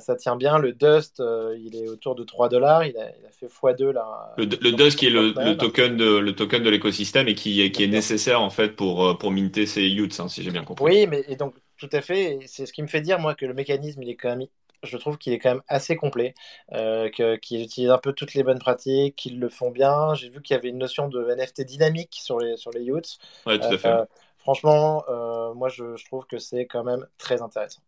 [0.00, 0.58] ça tient bien.
[0.58, 1.20] Le Dust,
[1.58, 2.86] il est autour de 3 dollars.
[2.86, 4.34] Il a, fait x2 là.
[4.38, 7.84] Le, Dust qui est le, le, token de le token de l'écosystème et qui, qui
[7.84, 10.84] est nécessaire en fait pour pour minter ces youths, hein, si j'ai bien compris.
[10.84, 12.38] Oui, mais et donc tout à fait.
[12.46, 14.46] C'est ce qui me fait dire moi que le mécanisme il est quand même
[14.82, 16.34] je trouve qu'il est quand même assez complet,
[16.72, 20.14] euh, qu'ils utilisent un peu toutes les bonnes pratiques, qu'ils le font bien.
[20.14, 23.18] J'ai vu qu'il y avait une notion de NFT dynamique sur les, sur les youths.
[23.46, 23.88] Ouais, tout à fait.
[23.88, 24.04] Euh,
[24.38, 27.80] franchement, euh, moi, je, je, trouve que c'est quand même très intéressant.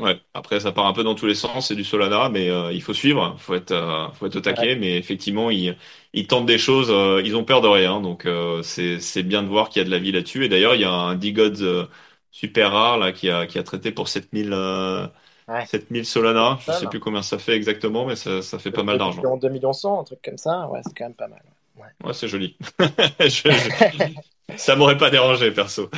[0.00, 2.72] Ouais, après, ça part un peu dans tous les sens, c'est du Solana, mais euh,
[2.72, 5.76] il faut suivre, il faut être, faut être au taquet, mais effectivement, ils,
[6.12, 6.92] ils tentent des choses,
[7.24, 8.26] ils ont peur de rien, donc
[8.64, 10.44] c'est, c'est bien de voir qu'il y a de la vie là-dessus.
[10.44, 11.86] Et d'ailleurs, il y a un D-Gods
[12.32, 14.52] super rare là, qui a, qui a traité pour 7000
[15.46, 15.66] Ouais.
[15.66, 18.98] 7000 Solana, je sais plus combien ça fait exactement, mais ça, ça fait pas mal
[18.98, 19.36] d'argent.
[19.36, 21.42] 2 millions 100, un truc comme ça, ouais, c'est quand même pas mal.
[21.76, 22.56] Ouais, ouais c'est joli.
[23.20, 24.56] je, je...
[24.56, 25.90] ça m'aurait pas dérangé, perso.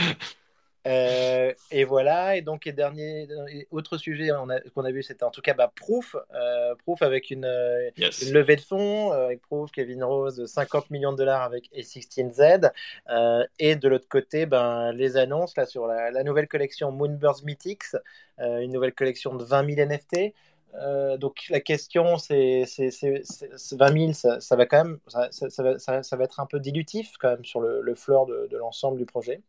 [0.86, 3.26] Euh, et voilà, et donc, et dernier,
[3.70, 4.30] autre sujet
[4.74, 8.32] qu'on a, vu, c'était en tout cas bah, Proof, euh, Proof avec une, euh, une,
[8.32, 12.70] levée de fonds, avec Proof, Kevin Rose, 50 millions de dollars avec A16Z,
[13.58, 17.96] et de l'autre côté, ben, les annonces là, sur la, la nouvelle collection Moonbirds Mythics,
[18.38, 20.34] une nouvelle collection de 20 000 NFT.
[20.82, 26.46] Euh, donc la question, c'est 20 000, ça, va quand même, ça, va, être un
[26.46, 29.40] peu dilutif quand même sur le, le floor de, l'ensemble du projet.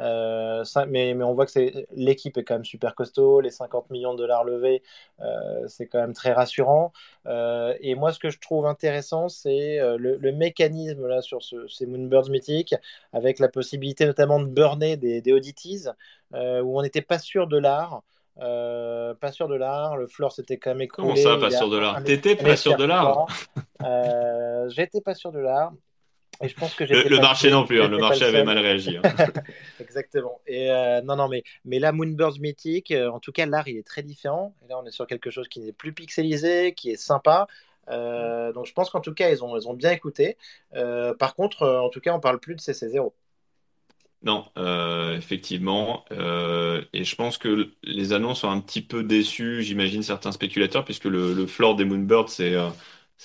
[0.00, 4.18] Euh, mais, on voit que l'équipe est quand même super costaud, les 50 millions de
[4.18, 4.82] dollars levés,
[5.20, 6.92] euh, c'est quand même très rassurant.
[7.26, 12.28] et moi, ce que je trouve intéressant, c'est le, mécanisme là sur ce, ces Moonbirds
[12.28, 12.74] mythiques,
[13.12, 18.02] avec la possibilité notamment de burner des, des où on n'était pas sûr de l'art.
[18.38, 21.08] Euh, pas sûr de l'art, le floor c'était quand même écoulé.
[21.08, 23.26] Comment ça, pas sûr de l'art T'étais pas sûr de l'art
[23.82, 25.72] euh, J'étais pas sûr de l'art.
[26.42, 28.98] Et je pense que le, le marché non plus, hein, le marché avait mal réagi.
[28.98, 29.02] Hein.
[29.80, 30.38] Exactement.
[30.46, 33.86] Et euh, non, non, mais, mais là, Moonbirds mythique, en tout cas, l'art, il est
[33.86, 34.54] très différent.
[34.62, 37.46] Et là, on est sur quelque chose qui n'est plus pixelisé, qui est sympa.
[37.88, 40.36] donc je pense qu'en tout cas, ils ont, ils ont bien écouté.
[41.18, 43.12] par contre, en tout cas, on parle plus de CC0.
[44.26, 44.44] Non,
[45.16, 46.04] effectivement.
[46.10, 51.04] et je pense que les annonces ont un petit peu déçu, j'imagine, certains spéculateurs, puisque
[51.04, 52.56] le, le floor des Moonbirds s'est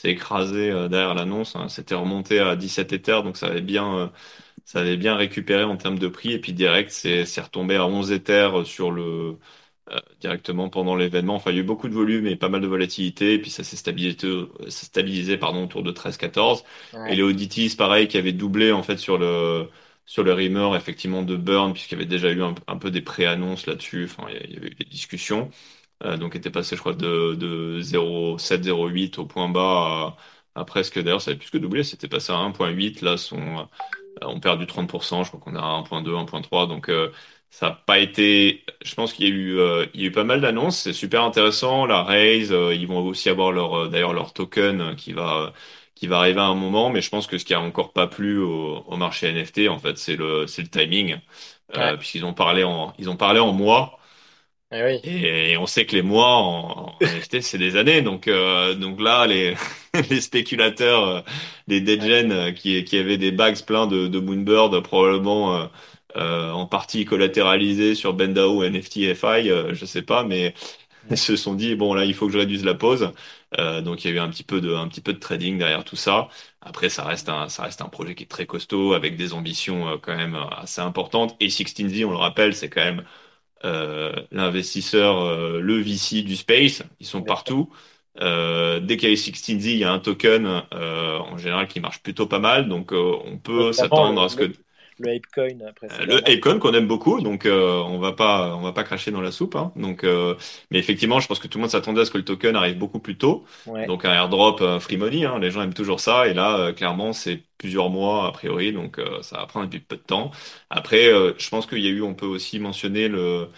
[0.03, 1.55] écrasé derrière l'annonce.
[1.55, 1.69] Hein.
[1.69, 4.11] C'était remonté à 17 Ethers, donc ça avait bien
[4.65, 6.33] ça avait bien récupéré en termes de prix.
[6.33, 9.37] Et puis direct, c'est retombé à 11 Ethers sur le,
[9.91, 11.35] euh, directement pendant l'événement.
[11.35, 13.33] Enfin, il y a eu beaucoup de volume et pas mal de volatilité.
[13.33, 14.17] Et puis ça s'est stabilisé,
[14.69, 16.63] stabilisé pardon, autour de 13-14.
[17.05, 19.67] Et les Audities, pareil, qui avaient doublé en fait sur le
[20.05, 23.65] sur le rumeur effectivement de Burn, puisqu'il y avait déjà eu un, peu des pré-annonces
[23.67, 24.05] là-dessus.
[24.05, 25.49] Enfin, il y avait eu des discussions.
[26.03, 30.17] Euh, donc était passé, je crois, de, de 0,7-0,8 au point bas
[30.55, 33.03] à, presque, d'ailleurs, ça avait plus que doublé, c'était passé à 1,8.
[33.03, 33.67] Là, son,
[34.21, 36.67] on perd du 30%, je crois qu'on a 1.2, 1.3.
[36.67, 37.11] Donc euh,
[37.49, 38.65] ça n'a pas été.
[38.83, 40.79] Je pense qu'il y a eu, euh, il y a eu pas mal d'annonces.
[40.79, 41.85] C'est super intéressant.
[41.85, 45.53] La Raise, euh, ils vont aussi avoir leur, d'ailleurs leur token qui va,
[46.01, 46.89] qui va arriver à un moment.
[46.89, 49.79] Mais je pense que ce qui a encore pas plu au, au marché NFT, en
[49.79, 51.17] fait, c'est le, c'est le timing,
[51.99, 53.99] puisqu'ils ont parlé en, ils ont parlé en mois.
[54.73, 58.01] Eh et, on sait que les mois en, NFT, c'est des années.
[58.01, 59.55] Donc, euh, donc là, les,
[60.09, 61.21] les spéculateurs, euh,
[61.67, 65.69] les deadgen euh, qui, qui avaient des bags pleins de, de Moonbird, probablement
[66.15, 70.53] en partie collatéralisés sur Bendao, NFT, FI, je sais pas, mais
[71.09, 73.11] ils se sont dit bon là, il faut que je réduise la pause.
[73.57, 75.83] Donc il y a eu un petit peu de, un petit peu de trading derrière
[75.83, 76.29] tout ça.
[76.61, 79.99] Après, ça reste un, ça reste un projet qui est très costaud avec des ambitions
[80.01, 81.35] quand même assez importantes.
[81.39, 83.03] Et 16Z, on le rappelle, c'est quand même
[83.63, 87.71] euh, l'investisseur, euh, le VC du space, ils sont partout.
[88.19, 92.01] Euh, dès qu'il y a 16Z, il y a un token en général qui marche
[92.01, 94.51] plutôt pas mal, donc on peut s'attendre à ce que
[95.01, 95.57] le Apecoin
[96.05, 99.31] Le Apecoin qu'on aime beaucoup, donc on va pas on va pas cracher dans la
[99.31, 99.55] soupe.
[99.55, 99.71] Hein.
[99.75, 102.55] Donc, mais effectivement, je pense que tout le monde s'attendait à ce que le token
[102.55, 103.45] arrive beaucoup plus tôt.
[103.87, 106.27] Donc un airdrop free money, hein, les gens aiment toujours ça.
[106.27, 109.95] Et là, clairement, c'est plusieurs mois a priori, donc euh, ça va prendre un peu
[109.95, 110.31] de temps.
[110.71, 113.49] Après, euh, je pense qu'il y a eu, on peut aussi mentionner le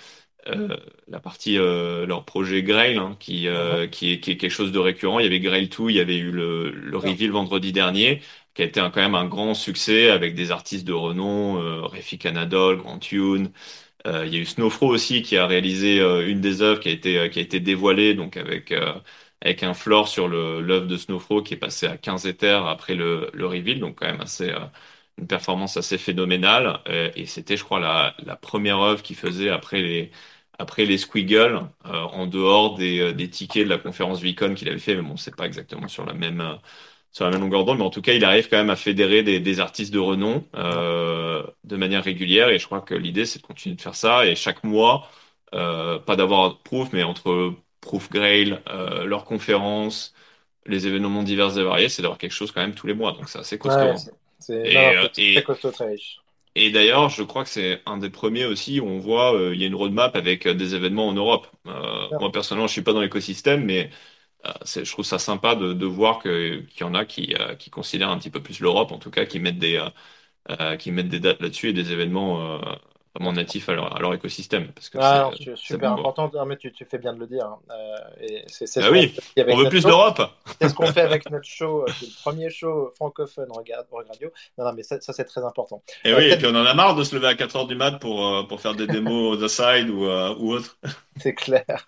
[0.48, 0.76] euh,
[1.08, 3.90] la partie leur projet Grail hein, qui, uh-huh.
[3.90, 5.20] qui, est, qui est quelque chose de récurrent.
[5.20, 8.22] Il y avait Grail 2, il y avait eu le, le reveal vendredi dernier
[8.54, 11.82] qui a été un, quand même un grand succès avec des artistes de renom, euh,
[11.86, 13.52] Refi Canadol, Grand Tune.
[14.06, 17.30] il y a eu Snowfro aussi qui a réalisé une des œuvres qui a été
[17.32, 18.74] qui a été dévoilée donc avec
[19.42, 23.30] avec un floor sur l'œuvre de Snowflow qui est passé à 15 Ethers après le,
[23.34, 24.60] le reveal, donc quand même assez, euh,
[25.18, 26.80] une performance assez phénoménale.
[26.88, 30.12] Euh, et c'était, je crois, la, la première œuvre qu'il faisait après les,
[30.60, 34.80] après les Squiggles, euh, en dehors des, des, tickets de la conférence Vicon qu'il avait
[34.80, 36.58] fait, mais bon, c'est pas exactement sur la même,
[37.14, 39.24] sur la même longueur d'onde, mais en tout cas, il arrive quand même à fédérer
[39.24, 43.48] des, des artistes de renom de manière régulière, et je crois que l'idée, c'est de
[43.48, 45.08] continuer de faire ça, et chaque mois,
[45.52, 50.14] pas d'avoir proof, mais entre Proof Grail, euh, leurs conférences,
[50.66, 53.12] les événements divers et variés, c'est d'avoir quelque chose quand même tous les mois.
[53.12, 53.82] Donc c'est assez costaud.
[53.82, 53.96] Hein.
[54.40, 56.18] c'est euh, très costaud, très riche.
[56.56, 59.62] Et d'ailleurs, je crois que c'est un des premiers aussi où on voit euh, il
[59.62, 61.48] y a une roadmap avec des événements en Europe.
[61.66, 63.90] Moi personnellement, je suis pas dans l'écosystème, mais
[64.66, 68.30] je trouve ça sympa de, voir qu'il y en a qui, qui considèrent un petit
[68.30, 69.82] peu plus l'Europe, en tout cas, qui mettent des
[70.80, 72.60] qui mettent des dates là-dessus et des événements
[73.16, 74.72] vraiment natifs à leur, écosystème.
[74.74, 77.46] Parce que ah, c'est super important, mais tu, tu, fais bien de le dire.
[77.46, 77.60] Hein.
[77.72, 80.22] Euh, et c'est, ah oui, on veut plus d'Europe.
[80.60, 84.32] C'est ce qu'on fait avec notre show, euh, le premier show francophone regarde, radio.
[84.58, 85.84] Non, non, mais ça, ça c'est très important.
[86.04, 87.76] Et euh, oui, et puis on en a marre de se lever à 4h du
[87.76, 90.78] mat pour, pour faire des démos The Side ou, ou autre.
[91.18, 91.86] C'est clair.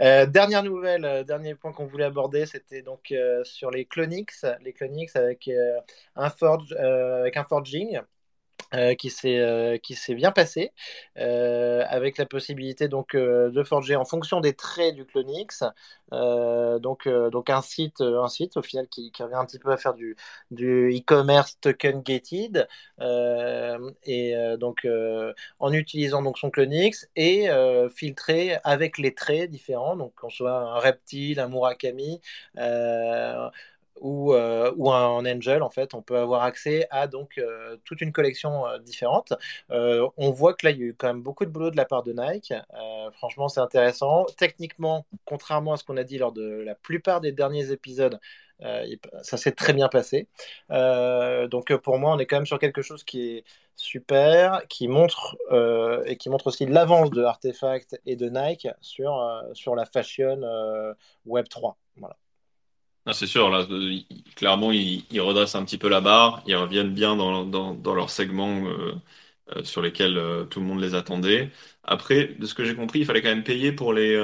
[0.00, 3.12] dernière nouvelle, dernier point qu'on voulait aborder, c'était donc
[3.44, 5.50] sur les Clonix, les Clonix avec
[6.16, 8.00] un forge, avec un forging.
[8.74, 10.72] Euh, qui s'est euh, qui s'est bien passé
[11.16, 15.64] euh, avec la possibilité donc de forger en fonction des traits du Clonix
[16.12, 19.78] donc donc un site un site au final qui, qui revient un petit peu à
[19.78, 20.16] faire du
[20.50, 22.68] du e-commerce token gated
[24.04, 24.86] et donc
[25.58, 27.48] en utilisant donc son Clonix et
[27.94, 32.20] filtrer avec les traits différents donc qu'on soit un reptile un Murakami
[34.00, 38.00] ou, euh, ou un Angel, en fait, on peut avoir accès à donc euh, toute
[38.00, 39.32] une collection euh, différente.
[39.70, 41.84] on voit que là, il y a eu quand même beaucoup de boulot de la
[41.84, 42.52] part de Nike.
[43.12, 44.26] franchement, c'est intéressant.
[44.36, 48.18] Techniquement, contrairement à ce qu'on a dit lors de la plupart des derniers épisodes,
[49.22, 50.28] ça s'est très bien passé.
[50.70, 53.44] donc pour moi, on est quand même sur quelque chose qui est
[53.76, 55.36] super, qui montre
[56.06, 60.40] et qui montre aussi l'avance de Artefact et de Nike sur, sur la fashion
[61.26, 61.76] Web 3.
[61.96, 62.16] Voilà.
[63.10, 63.66] Ah, c'est sûr, là,
[64.36, 68.66] clairement, ils, redressent un petit peu la barre, ils reviennent bien dans, dans, leur segment
[68.66, 68.94] euh,
[69.56, 71.50] euh, sur lesquels euh, tout le monde les attendait.
[71.84, 74.14] Après, de ce que j'ai compris, il fallait quand même payer pour les,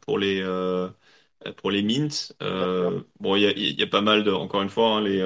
[0.00, 0.42] pour les,
[1.56, 2.34] pour les mints.
[3.20, 5.22] bon, il y a, y a, pas mal de, encore une fois, hein, les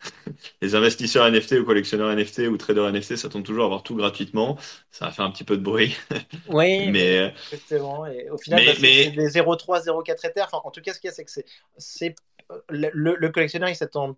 [0.62, 4.56] les investisseurs NFT ou collectionneurs NFT ou traders NFT s'attendent toujours à avoir tout gratuitement.
[4.90, 5.96] Ça va faire un petit peu de bruit.
[6.48, 8.06] Oui, mais, justement.
[8.06, 10.44] Et au final, bah, c'est des 0,3, 0,4 Ether.
[10.52, 11.30] en tout cas, ce qu'il y a, c'est que
[11.78, 12.14] c'est
[12.68, 14.16] le, le, collectionneur, il s'attend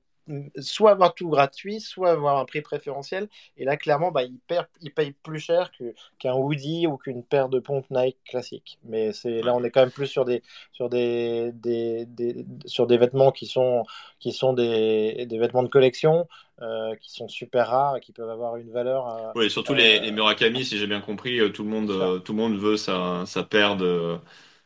[0.61, 3.29] soit avoir tout gratuit, soit avoir un prix préférentiel.
[3.57, 5.71] Et là, clairement, bah, il, perd, il paye plus cher
[6.19, 8.79] qu'un Woody ou qu'une paire de pompes Nike classique.
[8.85, 12.07] Mais c'est là, on est quand même plus sur des, sur des, des,
[12.67, 13.85] sur des vêtements qui sont,
[14.19, 16.27] qui sont des, des vêtements de collection.
[16.61, 19.07] Euh, qui sont super rares et qui peuvent avoir une valeur.
[19.07, 22.33] Euh, oui, surtout les, les, Murakami, si j'ai bien compris, euh, tout le monde, tout
[22.33, 24.19] le monde veut sa, sa paire de,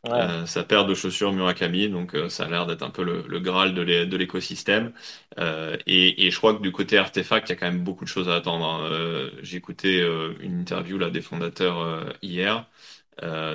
[0.09, 3.38] euh, sa paire de chaussures Murakami, donc euh, ça a l'air d'être un peu le,
[3.41, 4.93] graal de l'écosystème.
[5.38, 8.09] Euh, et, je crois que du côté artefact, il y a quand même beaucoup de
[8.09, 8.67] choses à attendre.
[8.67, 9.31] Hein.
[9.43, 10.01] J'ai écouté
[10.41, 12.67] une interview là, des fondateurs hier.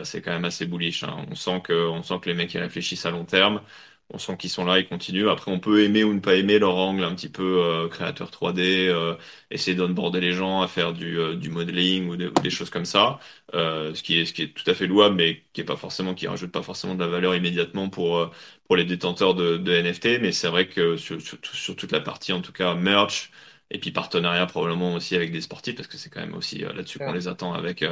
[0.03, 1.03] c'est quand même assez bullish.
[1.03, 1.25] Hein.
[1.29, 3.61] On, sent que, on sent que les mecs ils réfléchissent à long terme
[4.09, 5.27] on sent qu'ils sont là, ils continuent.
[5.27, 8.31] Après, on peut aimer ou ne pas aimer leur angle un petit peu euh, créateur
[8.31, 9.15] 3D, euh,
[9.51, 13.19] essayer d'onboarder les gens à faire du, euh, du modeling ou, des choses comme ça,
[13.53, 16.13] ce qui est ce qui est tout à fait louable, mais qui est pas forcément
[16.13, 18.31] qui rajoute pas forcément de la valeur immédiatement pour
[18.65, 20.21] pour les détenteurs de, de NFT.
[20.21, 23.31] Mais c'est vrai que sur, sur, toute la partie, en tout cas merch.
[23.69, 26.99] Et puis partenariat probablement aussi avec des sportifs parce que c'est quand même aussi là-dessus
[26.99, 27.83] qu'on les attend avec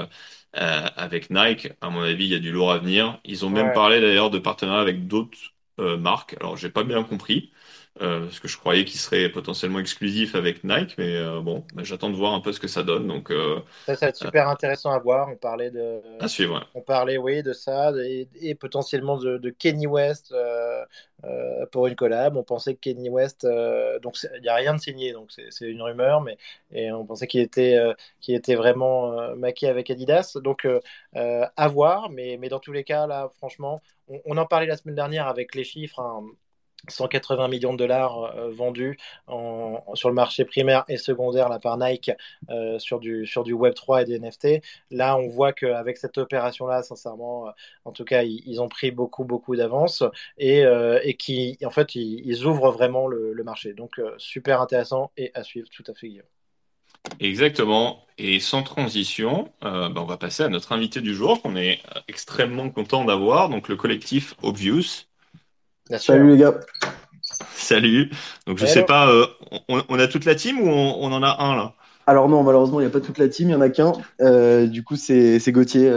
[0.53, 1.69] avec Nike.
[1.81, 3.19] À mon avis, il y a du lourd à venir.
[3.25, 6.35] Ils ont même parlé d'ailleurs de partenariat avec d'autres euh, marque.
[6.39, 7.51] Alors, j'ai pas bien compris,
[8.01, 11.83] euh, parce que je croyais qu'il serait potentiellement exclusif avec Nike, mais euh, bon, bah,
[11.85, 13.07] j'attends de voir un peu ce que ça donne.
[13.07, 13.31] Donc,
[13.85, 15.29] ça, ça va être super intéressant à voir.
[15.31, 16.01] On parlait de.
[16.19, 16.67] À suivre.
[16.75, 20.35] On parlait, oui, de ça, et, potentiellement de, Kenny West
[21.71, 22.35] pour une collab.
[22.35, 23.47] On pensait que Kenny West,
[24.01, 26.37] donc il n'y a rien de signé, donc c'est une rumeur, mais
[26.71, 27.77] et on pensait qu'il était,
[28.27, 30.37] était vraiment maqué avec Adidas.
[30.43, 30.67] Donc
[31.13, 33.81] à voir, mais, mais dans tous les cas, là, franchement,
[34.25, 36.01] on, en parlait la semaine dernière avec les chiffres.
[36.89, 37.47] 180 hein.
[37.47, 38.97] millions de dollars euh, vendus
[39.93, 42.11] sur le marché primaire et secondaire là, par Nike
[42.49, 44.63] euh, sur, du, sur du Web3 et des NFT.
[44.91, 47.51] Là, on voit qu'avec cette opération-là, sincèrement, euh,
[47.85, 50.03] en tout cas, ils, ont pris beaucoup, beaucoup d'avance
[50.37, 50.63] et,
[51.03, 53.73] et qui, en fait, ils, ouvrent vraiment le, marché.
[53.73, 56.25] Donc, super intéressant et à suivre tout à fait, Guillaume.
[57.19, 58.05] Exactement.
[58.17, 62.69] Et sans transition, bah, on va passer à notre invité du jour qu'on est extrêmement
[62.69, 65.05] content d'avoir, donc le collectif Obvious.
[65.97, 66.55] Salut les gars.
[67.55, 68.11] Salut.
[68.47, 69.25] Donc je sais pas, euh,
[69.67, 71.73] on, a toute la team ou on, en a un là?
[72.07, 73.93] Alors non, malheureusement il n'y a pas toute la team, il y en a qu'un.
[74.65, 75.91] du coup c'est Gauthier.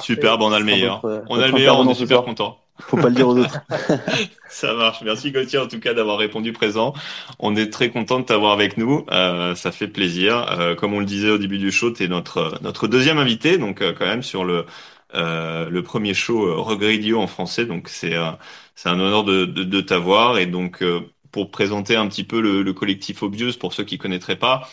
[0.00, 1.04] Super, on a le meilleur.
[1.28, 2.58] on a le meilleur, on est super content.
[2.80, 3.60] Faut pas le dire aux autres.
[4.48, 5.02] ça marche.
[5.02, 6.94] Merci Gauthier en tout cas d'avoir répondu présent.
[7.38, 9.04] On est très content de t'avoir avec nous.
[9.10, 10.58] Euh, ça fait plaisir.
[10.58, 13.58] Euh, comme on le disait au début du show, tu es notre notre deuxième invité,
[13.58, 14.64] donc euh, quand même sur le
[15.14, 17.66] euh, le premier show Regredio en français.
[17.66, 18.14] Donc c'est
[18.80, 20.84] c'est un honneur de, de, de t'avoir et donc
[21.32, 24.68] pour présenter un petit peu le, le collectif Obvious pour ceux qui connaîtraient pas.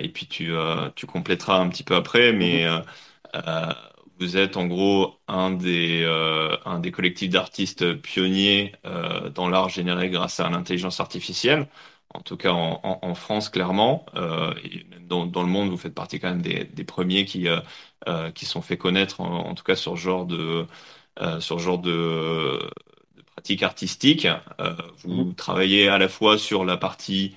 [0.00, 0.52] et puis tu
[0.96, 3.74] tu compléteras un petit peu après, mais mm-hmm.
[4.22, 9.68] Vous êtes en gros un des, euh, un des collectifs d'artistes pionniers euh, dans l'art
[9.68, 11.66] généré grâce à l'intelligence artificielle,
[12.14, 15.76] en tout cas en, en, France clairement, euh, et même dans, dans, le monde, vous
[15.76, 17.58] faites partie quand même des, des premiers qui, euh,
[18.08, 20.66] euh, qui sont fait connaître, en, tout cas sur ce genre de,
[21.40, 22.60] sur genre de,
[23.42, 24.28] pratiques artistiques.
[25.04, 25.34] vous mmh.
[25.34, 27.36] travaillez à la fois sur la partie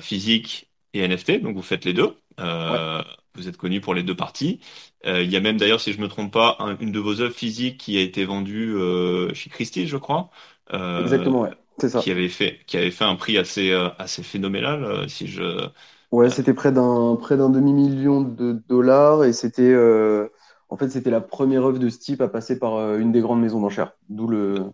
[0.00, 2.16] physique et NFT, donc vous faites les deux.
[2.38, 3.02] Ouais.
[3.36, 4.60] Vous êtes connu pour les deux parties.
[5.06, 7.34] Euh, il y a même d'ailleurs, si je me trompe pas, une de vos œuvres
[7.34, 10.30] physiques qui a été vendue euh, chez Christie, je crois.
[10.72, 11.50] Euh, Exactement, ouais.
[11.78, 12.00] C'est ça.
[12.00, 15.68] Qui avait fait, qui avait fait un prix assez, assez phénoménal, si je.
[16.10, 19.76] Ouais, c'était près d'un, près d'un demi million de dollars et c'était,
[20.70, 23.42] en fait, c'était la première œuvre de ce type à passer par une des grandes
[23.42, 23.92] maisons d'enchères.
[24.08, 24.64] D'où le,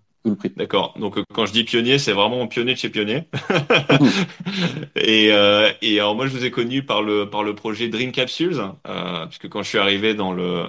[0.57, 0.95] D'accord.
[0.99, 3.25] Donc euh, quand je dis pionnier, c'est vraiment pionnier de chez pionnier.
[4.97, 8.13] et, euh, et alors moi je vous ai connu par le par le projet Dream
[8.13, 10.67] Capsules, euh, puisque quand je suis arrivé dans le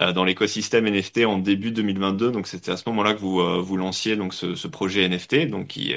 [0.00, 3.76] euh, dans l'écosystème NFT en début 2022, donc c'était à ce moment-là que vous vous
[3.76, 5.94] lanciez donc ce, ce projet NFT, donc qui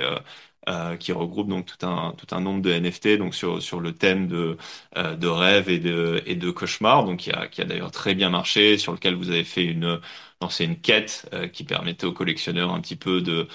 [0.68, 3.94] euh, qui regroupe donc tout un tout un nombre de NFT donc sur sur le
[3.94, 4.58] thème de
[4.98, 8.16] euh, de rêve et de et de cauchemar donc qui a qui a d'ailleurs très
[8.16, 10.00] bien marché sur lequel vous avez fait une
[10.46, 13.48] lancé une quête euh, qui permettait aux collectionneurs un petit peu de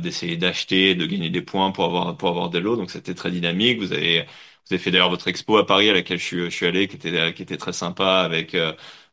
[0.00, 3.30] d'essayer d'acheter de gagner des points pour avoir pour avoir des lots donc c'était très
[3.30, 3.78] dynamique.
[3.78, 4.22] Vous avez
[4.66, 6.86] vous avez fait d'ailleurs votre expo à Paris à laquelle je suis, je suis allé,
[6.88, 8.54] qui était, qui était très sympa avec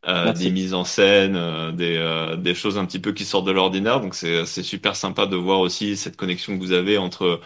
[0.07, 3.45] euh, des mises en scène, euh, des, euh, des choses un petit peu qui sortent
[3.45, 3.99] de l'ordinaire.
[3.99, 7.41] Donc c'est super sympa de voir aussi cette connexion que vous avez entre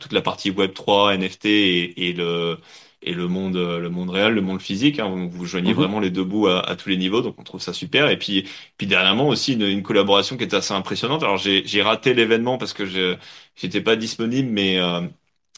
[0.00, 2.58] toute la partie Web 3, NFT et, et le
[3.02, 4.98] et le monde, le monde réel, le monde physique.
[4.98, 5.28] Hein.
[5.30, 5.72] Vous joignez Mhm.
[5.72, 8.08] vraiment les deux bouts à, à tous les niveaux, donc on trouve ça super.
[8.10, 11.22] Et puis, puis dernièrement aussi une, une collaboration qui est assez impressionnante.
[11.22, 13.16] Alors j'ai j'ai raté l'événement parce que je
[13.56, 15.00] j'étais pas disponible, mais euh,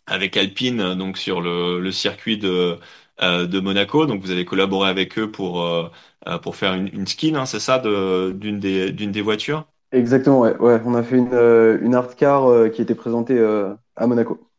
[0.06, 2.78] avec Alpine, euh, donc sur le, le circuit de
[3.22, 4.06] euh, de Monaco.
[4.06, 5.88] Donc vous avez collaboré avec eux pour euh,
[6.28, 9.66] euh, pour faire une, une skin, hein, c'est ça, de d'une des d'une des voitures?
[9.92, 10.56] Exactement, ouais.
[10.58, 14.06] Ouais, on a fait une, euh, une art car euh, qui était présentée euh, à
[14.06, 14.50] Monaco.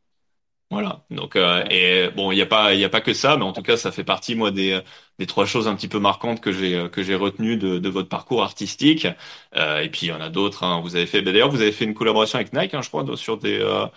[0.76, 1.06] Voilà.
[1.10, 3.44] Donc euh, et bon, il y a pas il y a pas que ça, mais
[3.46, 4.82] en tout cas ça fait partie moi des
[5.20, 8.10] des trois choses un petit peu marquantes que j'ai que j'ai retenues de de votre
[8.10, 9.08] parcours artistique.
[9.56, 10.64] Euh, et puis il y en a d'autres.
[10.64, 10.82] hein.
[10.82, 13.06] Vous avez fait bah, d'ailleurs vous avez fait une collaboration avec Nike, hein, je crois,
[13.16, 13.88] sur des euh,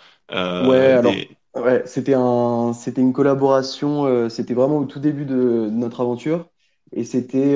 [0.59, 5.35] Ouais, alors, des ouais, c'était un, c'était une collaboration, c'était vraiment au tout début de,
[5.35, 6.49] de notre aventure
[6.91, 7.55] et c'était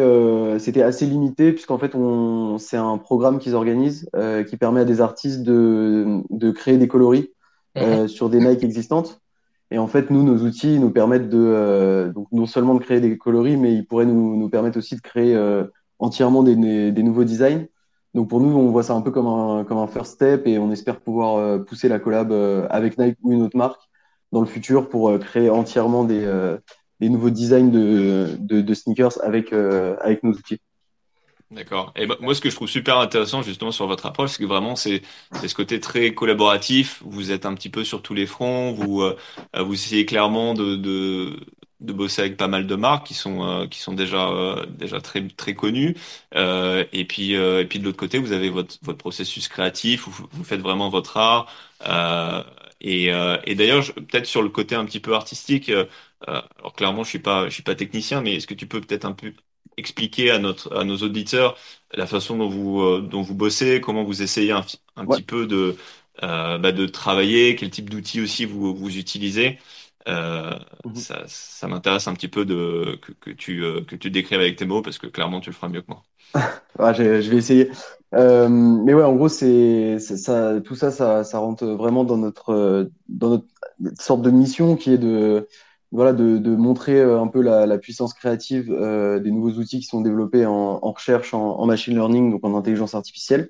[0.60, 4.10] c'était assez limité puisqu'en fait, on, c'est un programme qu'ils organisent
[4.50, 7.33] qui permet à des artistes de, de créer des coloris
[7.78, 9.20] Euh, sur des Nike existantes.
[9.72, 13.02] Et en fait, nous, nos outils nous permettent de, euh, donc non seulement de créer
[13.02, 15.66] des coloris, mais ils pourraient nous, nous permettre aussi de créer euh,
[15.98, 17.66] entièrement des, des, des nouveaux designs.
[18.14, 20.60] Donc pour nous, on voit ça un peu comme un, comme un first step et
[20.60, 23.82] on espère pouvoir euh, pousser la collab euh, avec Nike ou une autre marque
[24.32, 26.58] dans le futur pour euh, créer entièrement des, euh,
[27.00, 30.60] des nouveaux designs de, de, de sneakers avec, euh, avec nos outils.
[31.54, 31.94] D'accord.
[31.96, 34.48] Et ben, moi, ce que je trouve super intéressant justement sur votre approche, c'est que
[34.48, 37.02] vraiment c'est ce côté très collaboratif.
[37.06, 38.72] Vous êtes un petit peu sur tous les fronts.
[38.74, 39.16] Vous euh,
[39.56, 41.40] euh, vous essayez clairement de de
[41.82, 44.32] de bosser avec pas mal de marques qui sont euh, qui sont déjà
[44.70, 45.96] déjà très très connues.
[46.34, 50.08] Et puis et puis de l'autre côté, vous avez votre votre processus créatif.
[50.08, 51.48] Où vous, faites vraiment votre art.
[52.82, 53.08] Et
[53.46, 55.72] et d'ailleurs, peut-être sur le côté un petit peu artistique.
[56.28, 59.06] alors clairement, je suis pas je suis pas technicien, mais est-ce que tu peux peut-être
[59.06, 59.34] un peu
[59.78, 61.58] expliquer à notre, à nos auditeurs
[61.94, 65.18] la façon dont vous, euh, dont vous bossez, comment vous essayez un, fi- un Ouais.
[65.18, 65.76] petit peu de,
[66.24, 69.60] euh, bah, de travailler, quel type d'outils aussi vous, vous utilisez.
[70.08, 71.04] Euh, Mhm.
[71.04, 74.66] ça, ça m'intéresse un petit peu de, que, que tu, que tu décrives avec tes
[74.66, 76.04] mots parce que clairement tu le feras mieux que moi.
[76.80, 77.72] Ah, je, je vais essayer.
[78.12, 83.44] Mais ouais, en gros, c'est, ça, tout ça, ça, ça rentre vraiment dans notre, dans
[83.80, 85.48] notre sorte de mission qui est de,
[85.94, 89.80] voilà, de, de montrer euh, un peu la, la puissance créative euh, des nouveaux outils
[89.80, 93.50] qui sont développés en, en recherche, en, en machine learning, donc en intelligence artificielle.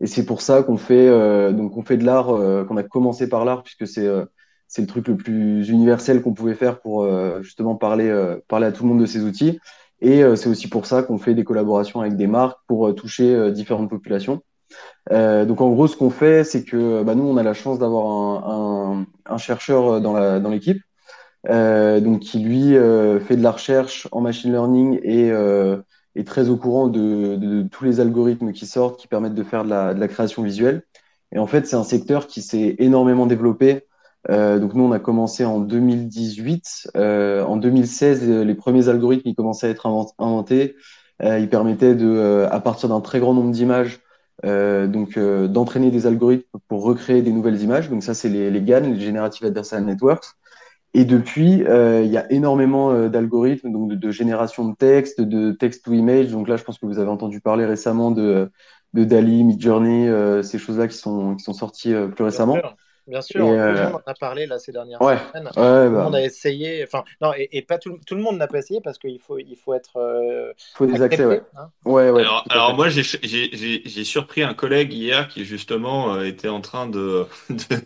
[0.00, 2.82] Et c'est pour ça qu'on fait, euh, donc on fait de l'art, euh, qu'on a
[2.82, 4.24] commencé par l'art, puisque c'est, euh,
[4.66, 8.10] c'est le truc le plus universel qu'on pouvait faire pour euh, justement parler,
[8.48, 9.60] parler à tout le monde de ces outils.
[10.00, 13.88] Et c'est aussi pour ça qu'on fait des collaborations avec des marques pour toucher différentes
[13.88, 14.40] populations.
[15.12, 17.78] Euh, donc en gros, ce qu'on fait, c'est que bah, nous, on a la chance
[17.78, 20.80] d'avoir un, un, un chercheur dans l'équipe,
[21.48, 25.78] donc qui lui euh, fait de la recherche en machine learning et euh,
[26.14, 29.64] est très au courant de, de, tous les algorithmes qui sortent, qui permettent de faire
[29.64, 30.82] de la, de la création visuelle.
[31.32, 33.86] Et en fait, c'est un secteur qui s'est énormément développé.
[34.30, 36.90] Euh, donc nous, on a commencé en 2018.
[36.96, 40.76] Euh, en 2016, euh, les premiers algorithmes ils commençaient à être invent- inventés.
[41.22, 44.00] Euh, ils permettaient de, euh, à partir d'un très grand nombre d'images,
[44.44, 47.90] euh, donc euh, d'entraîner des algorithmes pour recréer des nouvelles images.
[47.90, 50.26] Donc ça, c'est les, les GAN, les Generative Adversarial Networks.
[50.94, 55.20] Et depuis, euh, il y a énormément euh, d'algorithmes, donc de, de génération de texte,
[55.20, 56.30] de text to image.
[56.30, 58.50] Donc là, je pense que vous avez entendu parler récemment de,
[58.92, 62.56] de DALI, Midjourney, euh, ces choses-là qui sont, qui sont sorties euh, plus Bien récemment.
[62.60, 62.76] sûr,
[63.06, 63.60] bien sûr.
[63.62, 65.50] Tout le euh, monde en a parlé là ces dernières ouais, semaines.
[65.56, 66.84] ouais, Tout le monde bah, a essayé.
[66.84, 69.38] Enfin, non, et, et pas tout, tout le monde n'a pas essayé parce qu'il faut,
[69.38, 71.42] il faut être euh, faut des accès, ouais.
[71.54, 71.70] hein.
[71.84, 76.24] Ouais, ouais, Alors, moi, j'ai j'ai j'ai j'ai surpris un collègue hier qui justement euh,
[76.24, 77.76] était en train de de,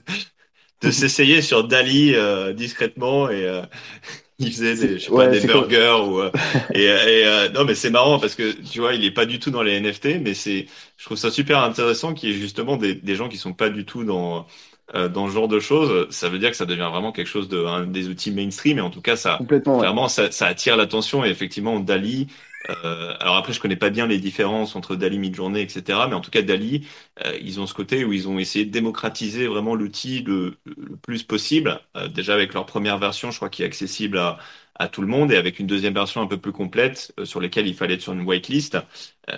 [0.83, 3.62] de s'essayer sur Dali euh, discrètement et euh,
[4.39, 6.31] il faisait des, je sais pas, des burgers ou euh,
[6.75, 9.39] et, et euh, non mais c'est marrant parce que tu vois, il est pas du
[9.39, 12.77] tout dans les NFT, mais c'est, je trouve ça super intéressant qu'il y ait justement
[12.77, 14.47] des des gens qui sont pas du tout dans
[14.95, 16.09] euh, dans ce genre de choses.
[16.11, 18.83] Ça veut dire que ça devient vraiment quelque chose de un des outils mainstream et
[18.83, 19.81] en tout cas ça complètement, ouais.
[19.81, 22.29] clairement ça ça attire l'attention et effectivement Dali.
[22.69, 26.09] Euh, alors après, je connais pas bien les différences entre Dali, Midjourney, etc.
[26.09, 26.87] Mais en tout cas, Dali,
[27.25, 30.97] euh, ils ont ce côté où ils ont essayé de démocratiser vraiment l'outil le, le
[30.97, 31.81] plus possible.
[31.97, 34.39] Euh, déjà avec leur première version, je crois qui est accessible à,
[34.75, 37.69] à tout le monde, et avec une deuxième version un peu plus complète sur lesquelles
[37.69, 38.77] il fallait être sur une whitelist.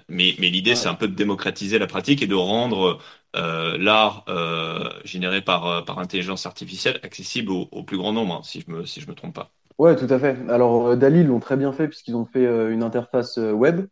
[0.08, 2.98] Mais mais l'idée, c'est un peu de démocratiser la pratique et de rendre
[3.34, 4.24] l'art
[5.04, 8.84] généré par par intelligence artificielle accessible au, au plus grand nombre, hein, si je me
[8.86, 9.52] si je me trompe pas.
[9.78, 10.36] Ouais, tout à fait.
[10.48, 13.86] Alors, euh, Dali, l'ont très bien fait puisqu'ils ont fait euh, une interface euh, web.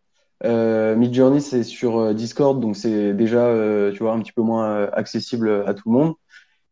[0.44, 3.50] Euh, Midjourney, c'est sur Discord, donc c'est déjà,
[3.92, 6.14] tu vois, un petit peu moins accessible à tout le monde.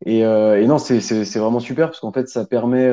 [0.06, 1.00] Et, et non, c'est
[1.38, 2.90] vraiment super parce qu'en fait, ça permet.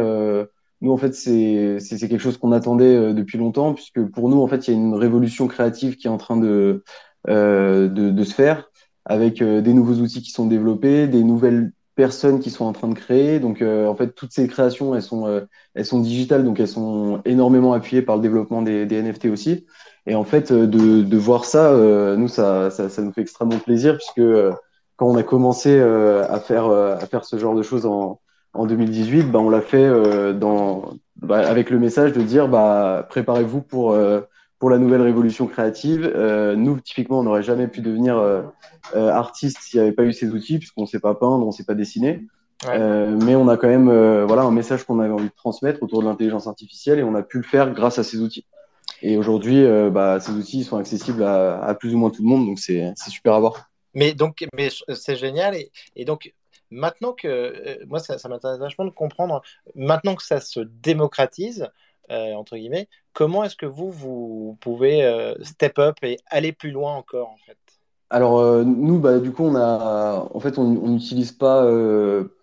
[0.81, 1.77] nous, en fait, c'est
[2.09, 4.95] quelque chose qu'on attendait depuis longtemps puisque pour nous, en fait, il y a une
[4.95, 6.83] révolution créative qui est en train de
[7.27, 8.69] de, de se faire
[9.05, 12.93] avec des nouveaux outils qui sont développés, des nouvelles personnes qui sont en train de
[12.93, 13.39] créer.
[13.39, 15.41] Donc, en fait, toutes ces créations, elles sont,
[15.75, 19.65] elles sont digitales, donc elles sont énormément appuyées par le développement des, des NFT aussi.
[20.07, 21.73] Et en fait, de, de voir ça,
[22.17, 24.27] nous, ça, ça, ça, nous fait extrêmement plaisir puisque
[24.95, 28.19] quand on a commencé à faire à faire ce genre de choses en,
[28.53, 29.89] en 2018, bah, on l'a fait
[30.33, 33.95] dans bah, avec le message de dire bah préparez-vous pour
[34.61, 36.09] pour la nouvelle révolution créative.
[36.15, 38.43] Euh, nous, typiquement, on n'aurait jamais pu devenir euh,
[38.95, 41.47] euh, artiste s'il n'y avait pas eu ces outils, puisqu'on ne sait pas peindre, on
[41.47, 42.27] ne sait pas dessiner.
[42.67, 43.89] mais on a quand même
[44.27, 47.23] voilà, un message qu'on avait envie de transmettre autour de l'intelligence artificielle et on a
[47.23, 48.45] pu le faire grâce à ces outils.
[49.01, 52.59] Et aujourd'hui, bah, ces outils sont accessibles à, plus ou moins tout le monde, donc
[52.59, 53.71] c'est super à voir.
[53.95, 55.55] Mais donc, mais c'est génial.
[55.55, 56.35] Et, et, donc,
[56.69, 59.41] maintenant que moi, ça, ça m'intéresse vachement de comprendre,
[59.73, 61.67] maintenant que ça se démocratise,
[62.11, 62.89] euh, entre guillemets.
[63.13, 67.37] Comment est-ce que vous, vous pouvez euh, step up et aller plus loin encore en
[67.45, 67.57] fait?
[68.09, 71.65] Alors euh, nous, bah, du coup, on a, en fait, on n'utilise pas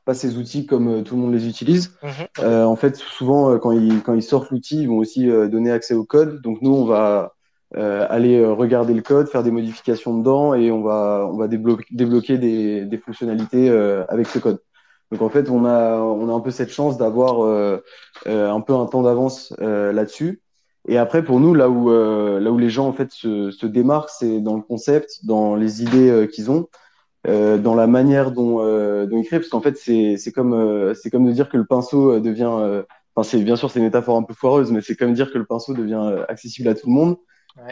[0.06, 1.92] pas ces outils comme tout le monde les utilise.
[2.02, 2.64] Mhm.
[2.64, 6.04] en fait, souvent, quand ils, quand ils sortent l'outil, ils vont aussi donner accès au
[6.04, 6.40] code.
[6.40, 7.34] Donc nous, on va
[7.74, 12.38] aller regarder le code, faire des modifications dedans et on va, on va débloquer, débloquer
[12.38, 13.68] des, des fonctionnalités
[14.08, 14.60] avec ce code.
[15.10, 17.82] Donc en fait, on a, on a un peu cette chance d'avoir euh,
[18.26, 20.42] euh, un peu un temps d'avance euh, là-dessus.
[20.86, 24.10] Et après, pour nous, là où, là où les gens en fait se, se démarquent,
[24.10, 26.68] c'est dans le concept, dans les idées qu'ils ont,
[27.26, 28.56] dans la manière dont,
[29.04, 32.18] dont ils créent, parce qu'en fait, c'est comme, c'est comme de dire que le pinceau
[32.20, 32.84] devient,
[33.14, 35.36] enfin, c'est bien sûr, c'est une métaphore un peu foireuse, mais c'est comme dire que
[35.36, 37.18] le pinceau devient accessible à tout le monde.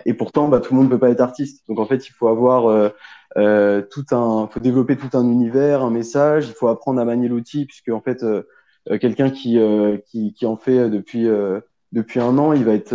[0.05, 1.66] Et pourtant, bah, tout le monde ne peut pas être artiste.
[1.68, 2.91] Donc en fait, il faut avoir euh,
[3.37, 6.49] euh, tout un, faut développer tout un univers, un message.
[6.49, 8.43] Il faut apprendre à manier l'outil, puisque en fait, euh,
[8.91, 11.28] euh quelqu'un qui, euh, qui, qui en fait depuis
[11.93, 12.95] depuis un an, il va être,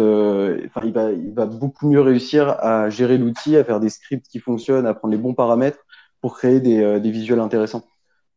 [0.68, 4.28] enfin, il va, il va beaucoup mieux réussir à gérer l'outil, à faire des scripts
[4.28, 5.80] qui fonctionnent, à prendre les bons paramètres
[6.22, 7.84] pour créer des, des visuels intéressants.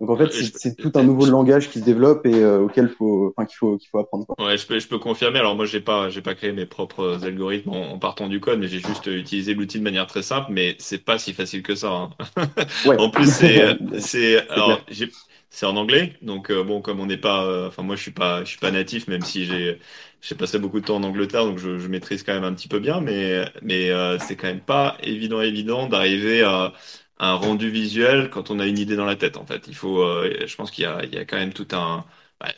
[0.00, 3.32] Donc en fait, c'est tout un nouveau langage qui se développe et euh, auquel faut,
[3.36, 4.26] enfin, qu'il faut, qu'il faut apprendre.
[4.26, 4.44] Quoi.
[4.44, 5.38] Ouais, je peux, je peux confirmer.
[5.38, 8.66] Alors moi, j'ai pas, j'ai pas créé mes propres algorithmes en, partant du code, mais
[8.66, 10.48] j'ai juste utilisé l'outil de manière très simple.
[10.50, 11.90] Mais c'est pas si facile que ça.
[11.90, 12.10] Hein.
[12.86, 12.98] Ouais.
[12.98, 15.08] en plus, c'est, c'est, alors, j'ai,
[15.48, 16.14] c'est en anglais.
[16.22, 18.58] Donc euh, bon, comme on n'est pas, euh, enfin moi, je suis pas, je suis
[18.58, 19.78] pas natif, même si j'ai,
[20.20, 22.68] j'ai passé beaucoup de temps en Angleterre, donc je, je maîtrise quand même un petit
[22.68, 23.00] peu bien.
[23.00, 26.72] Mais, mais c'est quand même pas évident, évident d'arriver à
[27.18, 29.66] un rendu visuel quand on a une idée dans la tête en fait.
[29.68, 32.04] Il faut, euh, je pense qu'il y a, il y a quand même tout un,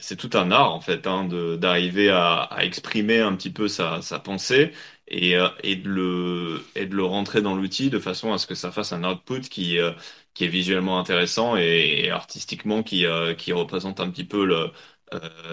[0.00, 1.24] c'est tout un art en fait hein,
[1.58, 4.72] d'arriver à, à, exprimer un petit peu sa, sa pensée
[5.08, 8.46] et, euh, et de le et de le rentrer dans l'outil de façon à ce
[8.46, 9.92] que ça fasse un output qui euh,
[10.34, 13.04] qui est visuellement intéressant et, artistiquement qui
[13.38, 14.70] qui représente un petit peu le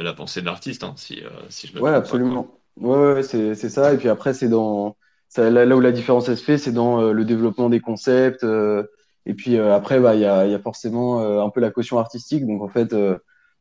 [0.02, 2.60] la pensée de l'artiste hein, si si je me ouais absolument.
[2.78, 3.94] Ouais, ouais c'est c'est ça.
[3.94, 4.98] Et puis après c'est dans
[5.38, 8.44] là, où la différence elle se fait, c'est dans euh, le développement des concepts.
[8.44, 8.84] Euh,
[9.26, 11.98] et puis euh, après, bah, il y a, y a forcément un peu la caution
[11.98, 12.46] artistique.
[12.46, 12.94] Donc en fait,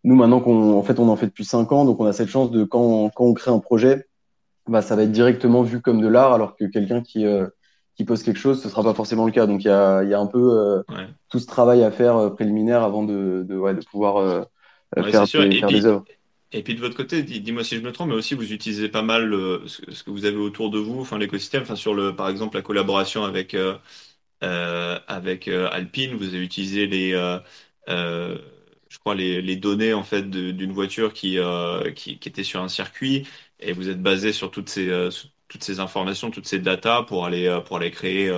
[0.04, 2.28] nous maintenant qu'on en fait on en fait depuis cinq ans, donc on a cette
[2.28, 4.06] chance de quand on, quand on crée un projet,
[4.68, 7.24] bah, ça va être directement vu comme de l'art, alors que quelqu'un qui
[7.94, 9.46] qui pose quelque chose, ce sera pas forcément le cas.
[9.46, 10.82] Donc il y a, y a un peu
[11.30, 14.46] tout ce travail à faire préliminaire avant de, de, ouais, de pouvoir
[14.94, 16.04] faire, des, faire des œuvres.
[16.52, 19.02] Et puis de votre côté, dis-moi si je me trompe, mais aussi vous utilisez pas
[19.02, 22.28] mal euh, ce que vous avez autour de vous, enfin l'écosystème, enfin sur le, par
[22.28, 23.78] exemple la collaboration avec euh,
[24.42, 27.12] euh, avec Alpine, vous avez utilisé les,
[27.88, 31.38] je crois les, les données en fait d'une voiture qui,
[31.96, 33.26] qui, qui était sur un circuit.
[33.60, 34.90] Et vous êtes basé sur toutes ces
[35.48, 38.30] toutes ces informations, toutes ces datas pour aller pour aller créer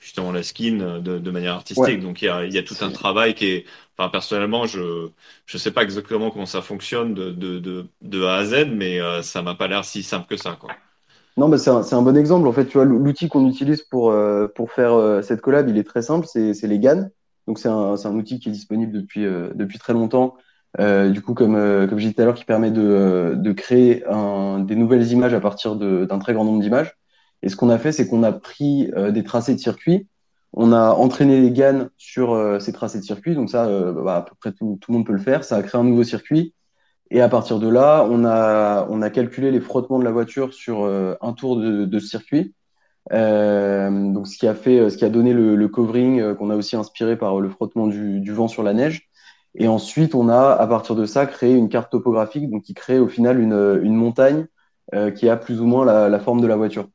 [0.00, 2.00] justement la skin de, de manière artistique.
[2.00, 3.66] Donc il y a, il y a tout un travail qui est
[4.12, 5.08] Personnellement, je
[5.44, 7.32] je sais pas exactement comment ça fonctionne de,
[8.00, 10.70] de, A à Z, mais euh, ça m'a pas l'air si simple que ça, quoi.
[11.36, 12.46] Non, c'est un, bon exemple.
[12.46, 15.84] En fait, tu vois, l'outil qu'on utilise pour, euh, faire euh, cette collab, il est
[15.84, 16.26] très simple.
[16.28, 17.08] C'est les GAN.
[17.48, 20.36] Donc, c'est un, outil qui est disponible depuis, depuis très longtemps.
[20.78, 21.54] du coup, comme,
[21.88, 24.04] comme j'ai dit tout à l'heure, qui permet de, créer
[24.60, 26.94] des nouvelles images à partir d'un très grand nombre d'images.
[27.42, 30.06] Et ce qu'on a fait, c'est qu'on a pris des tracés de circuits
[30.52, 34.16] on a entraîné les GAN sur euh, ces tracés de circuit, donc ça, euh, bah,
[34.16, 35.44] à peu près tout, le monde peut le faire.
[35.44, 36.54] Ça a créé un nouveau circuit.
[37.10, 40.52] Et à partir de là, on a, on a calculé les frottements de la voiture
[40.54, 42.54] sur euh, un tour de, circuit.
[43.10, 47.16] donc, ce qui a fait, ce qui a donné le, covering qu'on a aussi inspiré
[47.16, 49.08] par le frottement du, vent sur la neige.
[49.54, 52.98] Et ensuite, on a, à partir de ça, créé une carte topographique, donc qui crée
[52.98, 54.46] au final une, une montagne
[55.16, 56.88] qui a plus ou moins la forme de la voiture.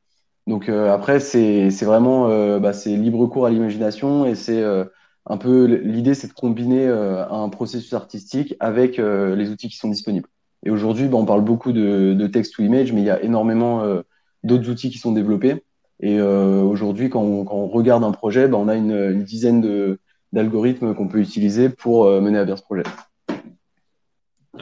[0.46, 4.84] Donc euh, après, c'est vraiment euh, bah, libre cours à l'imagination et c'est euh,
[5.26, 10.28] un peu l'idée, c'est de combiner un processus artistique avec les outils qui sont disponibles.
[10.66, 13.22] Et aujourd'hui, bah, on parle beaucoup de, de text to image, mais il y a
[13.22, 13.82] énormément
[14.42, 15.64] d'autres outils qui sont développés.
[16.00, 19.96] Et aujourd'hui, quand quand on regarde un projet, bah, on a une, une dizaine
[20.34, 22.82] d'algorithmes qu'on peut utiliser pour mener à bien ce projet.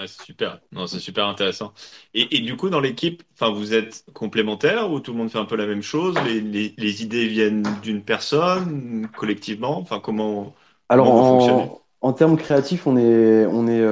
[0.07, 1.73] C'est super, non, c'est super intéressant.
[2.15, 5.45] Et, du coup, dans l'équipe, enfin, vous êtes complémentaires ou tout le monde fait un
[5.45, 6.15] peu la même chose?
[6.25, 6.41] Les,
[6.77, 9.79] les, idées viennent d'une personne, collectivement?
[9.79, 10.55] Enfin, comment,
[10.89, 13.85] Alors, en, en, termes créatifs, on est, on est,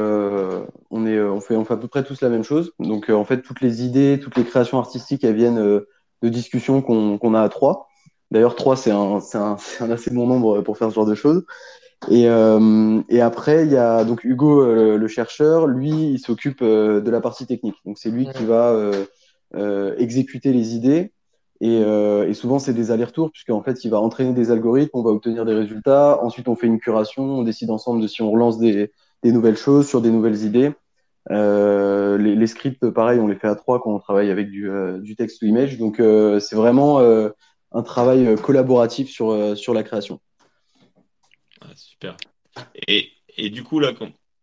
[0.90, 2.72] on est, on fait, on fait à peu près tous la même chose.
[2.78, 5.82] Donc, en fait, toutes les idées, toutes les créations artistiques, elles viennent
[6.22, 7.88] de discussions qu'on a à trois.
[8.30, 11.44] D'ailleurs, trois, c'est un, un, un, assez bon nombre pour faire ce genre de choses.
[12.08, 16.62] Et, euh, et après, il y a donc Hugo, euh, le chercheur, lui, il s'occupe
[16.62, 17.76] euh, de la partie technique.
[17.84, 19.04] Donc, c'est lui qui va euh,
[19.54, 21.12] euh, exécuter les idées.
[21.62, 25.10] Et, et souvent, c'est des allers-retours, puisqu'en fait, il va entraîner des algorithmes, on va
[25.10, 26.18] obtenir des résultats.
[26.22, 28.92] Ensuite, on fait une curation, on décide ensemble de si on relance des,
[29.22, 30.72] des nouvelles choses sur des nouvelles idées.
[31.30, 34.70] Euh, les, les, scripts, pareil, on les fait à trois quand on travaille avec du,
[35.02, 35.76] du texte ou image.
[35.76, 36.98] Donc, c'est vraiment
[37.72, 40.20] un travail euh, collaboratif sur, euh, sur la création.
[41.74, 42.16] Super.
[42.88, 43.92] Et, et, du coup, là,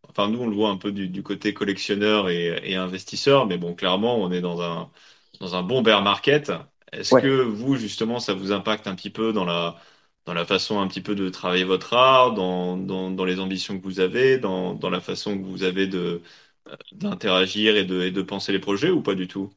[0.10, 3.58] enfin, nous, on le voit un peu du, du côté collectionneur et, et, investisseur, mais
[3.58, 4.92] bon, clairement, on est dans un,
[5.40, 6.52] dans un bon bear market.
[6.92, 9.78] Est-ce que vous, justement, ça vous impacte un petit peu dans la,
[10.26, 13.78] dans la façon un petit peu de travailler votre art, dans, dans, dans les ambitions
[13.80, 16.22] que vous avez, dans, dans la façon que vous avez de
[16.94, 19.52] d'interagir et de, et de penser les projets ou pas du tout?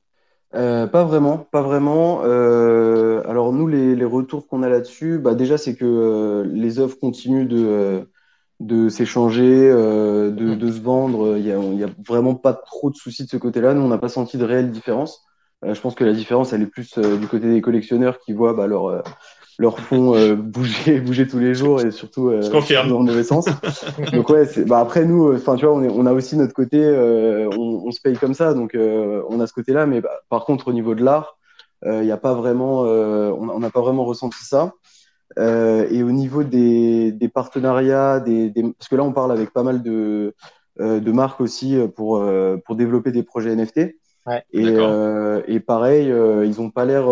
[0.55, 2.23] Euh, pas vraiment, pas vraiment.
[2.25, 6.81] Euh, alors nous, les, les retours qu'on a là-dessus, bah déjà c'est que euh, les
[6.81, 8.01] œuvres continuent de, euh,
[8.59, 10.59] de s'échanger, de, mm.
[10.59, 11.37] de, se vendre.
[11.39, 13.75] Il y a, a vraiment pas trop de soucis de ce côté-là.
[13.75, 15.25] Nous, on n'a pas senti de réelle différence.
[15.63, 18.67] je pense que la différence, elle est plus du côté des collectionneurs qui voient bah,
[18.67, 19.05] leur
[19.61, 22.41] leur font euh, bouger, bouger tous les jours et surtout euh,
[22.89, 23.45] dans le mauvais sens.
[24.13, 26.55] donc ouais, bah après nous, euh, enfin tu vois, on, est, on a aussi notre
[26.55, 29.85] côté, euh, on, on, se paye comme ça, donc on a ce côté-là.
[29.85, 31.37] Mais bah, par contre, au niveau de l'art,
[31.85, 34.73] il n'y a pas vraiment, on n'a pas vraiment ressenti ça.
[35.37, 39.63] et au niveau des, des partenariats, des, des, parce que là on parle avec pas
[39.63, 40.35] mal de,
[40.79, 42.25] de marques aussi pour
[42.65, 43.95] pour développer des projets NFT.
[44.27, 44.77] Ouais, et,
[45.49, 47.05] et pareil, ils n'ont pas l'air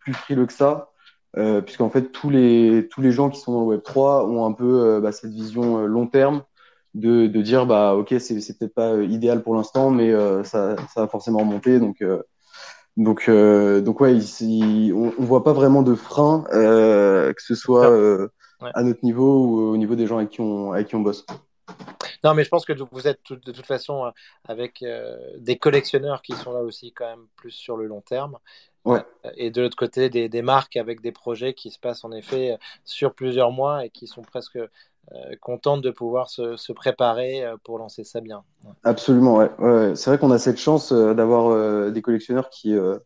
[0.00, 0.90] plus frileux que ça.
[1.36, 4.46] Euh, puisqu'en fait tous les tous les gens qui sont dans le Web 3 ont
[4.46, 6.42] un peu euh, bah, cette vision euh, long terme
[6.94, 10.10] de, de dire bah ok c'est c'est peut-être pas idéal pour l'instant mais
[10.44, 12.02] ça ça va forcément remonter donc
[12.96, 17.86] donc donc ouais ici on, on voit pas vraiment de frein que ce soit
[18.72, 21.26] à notre niveau ou au niveau des gens avec qui on avec qui on bosse.
[22.24, 24.12] Non, mais je pense que vous êtes de toute façon
[24.44, 24.84] avec
[25.38, 28.38] des collectionneurs qui sont là aussi quand même plus sur le long terme.
[28.84, 29.04] Ouais.
[29.36, 32.58] Et de l'autre côté, des, des, marques avec des projets qui se passent en effet
[32.84, 34.58] sur plusieurs mois et qui sont presque
[35.12, 38.42] euh, contentes de pouvoir se, se, préparer euh, pour lancer ça bien.
[38.64, 38.72] Ouais.
[38.84, 39.50] Absolument, ouais.
[39.58, 39.94] ouais.
[39.94, 42.98] C'est vrai qu'on a cette chance euh, d'avoir euh, des collectionneurs qui, euh,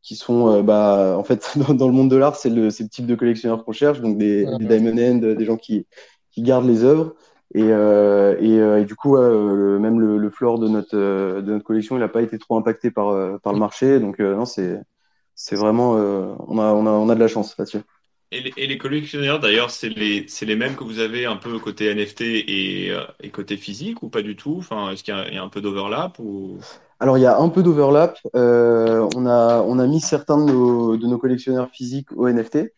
[0.00, 3.06] qui sont, bah, en fait, dans, dans, le monde de l'art, c'est le, le, type
[3.06, 5.88] de collectionneurs qu'on cherche, donc des, des diamond end, des gens qui,
[6.30, 7.14] qui gardent les œuvres.
[7.54, 11.64] Et, euh, et, et, du coup, euh, même le, le floor de notre, de notre
[11.64, 13.98] collection, il n'a pas été trop impacté par, par le marché.
[13.98, 14.80] Donc, non, c'est
[15.42, 17.80] c'est vraiment, euh, on, a, on, a, on a de la chance là-dessus.
[18.30, 21.58] Et les, et les, collectionneurs, d'ailleurs, c'est les, les mêmes que vous avez un peu
[21.58, 24.56] côté NFT et, euh, et côté physique ou pas du tout?
[24.58, 26.58] Enfin, Est-ce qu'il y, y, a un peu d'overlap ou...
[27.00, 28.18] Alors, il y a un peu d'overlap.
[28.36, 32.74] Euh, on, a, on a mis certains de nos, de nos collectionneurs physiques au NFT.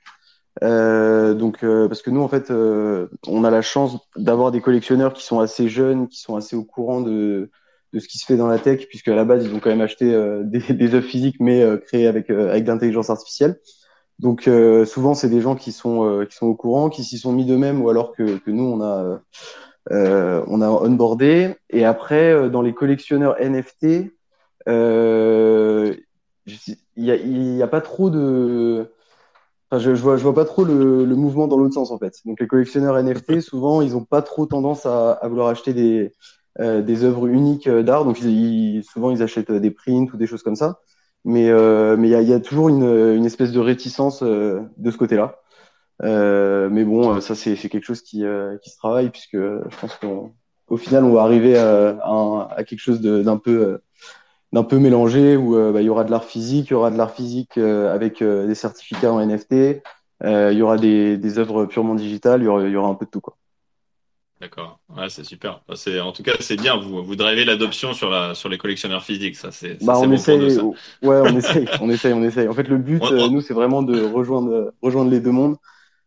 [0.62, 4.60] Euh, donc, euh, parce que nous, en fait, euh, on a la chance d'avoir des
[4.60, 7.50] collectionneurs qui sont assez jeunes, qui sont assez au courant de,
[7.92, 9.70] de ce qui se fait dans la tech, puisque à la base, ils ont quand
[9.70, 13.58] même acheté euh, des, des œuvres physiques, mais euh, créées avec, avec de l'intelligence artificielle.
[14.18, 14.48] Donc
[14.86, 17.82] souvent, c'est des gens qui sont, qui sont au courant, qui s'y sont mis d'eux-mêmes,
[17.82, 19.20] ou alors que, que nous, on a,
[19.90, 21.56] on a onboardé.
[21.70, 24.12] Et après, dans les collectionneurs NFT,
[24.68, 25.96] il
[26.96, 28.92] n'y a, y a pas trop de...
[29.72, 31.98] Enfin, je, je, vois, je vois pas trop le, le mouvement dans l'autre sens, en
[31.98, 32.20] fait.
[32.26, 36.12] Donc les collectionneurs NFT, souvent, ils ont pas trop tendance à, à vouloir acheter des
[36.60, 38.04] euh, des œuvres uniques euh, d'art.
[38.04, 40.80] Donc, ils, souvent, ils achètent euh, des prints ou des choses comme ça.
[41.24, 44.90] Mais euh, mais il y a, y a, toujours une, une espèce de réticence de
[44.90, 45.36] ce côté-là.
[46.02, 48.24] mais bon, ça, c'est quelque chose qui,
[48.62, 52.80] qui se travaille puisque je pense qu'au final, on va arriver à, à, à quelque
[52.80, 53.80] chose d'un peu
[54.52, 56.98] d'un peu mélangé où bah, il y aura de l'art physique, il y aura de
[56.98, 59.82] l'art physique avec des certificats en NFT,
[60.24, 62.94] il y aura des, des œuvres purement digitales, il y aura, il y aura un
[62.94, 63.36] peu de tout quoi.
[64.42, 65.60] D'accord, ouais, c'est super.
[65.76, 66.76] C'est en tout cas c'est bien.
[66.76, 69.80] Vous vous drivez l'adoption sur la sur les collectionneurs physiques, ça c'est.
[69.84, 70.40] Bah on bon essaye,
[71.02, 72.48] ouais, on essaye, on essaye, on essaye.
[72.48, 73.30] En fait, le but, on, on...
[73.30, 75.58] nous, c'est vraiment de rejoindre rejoindre les deux mondes.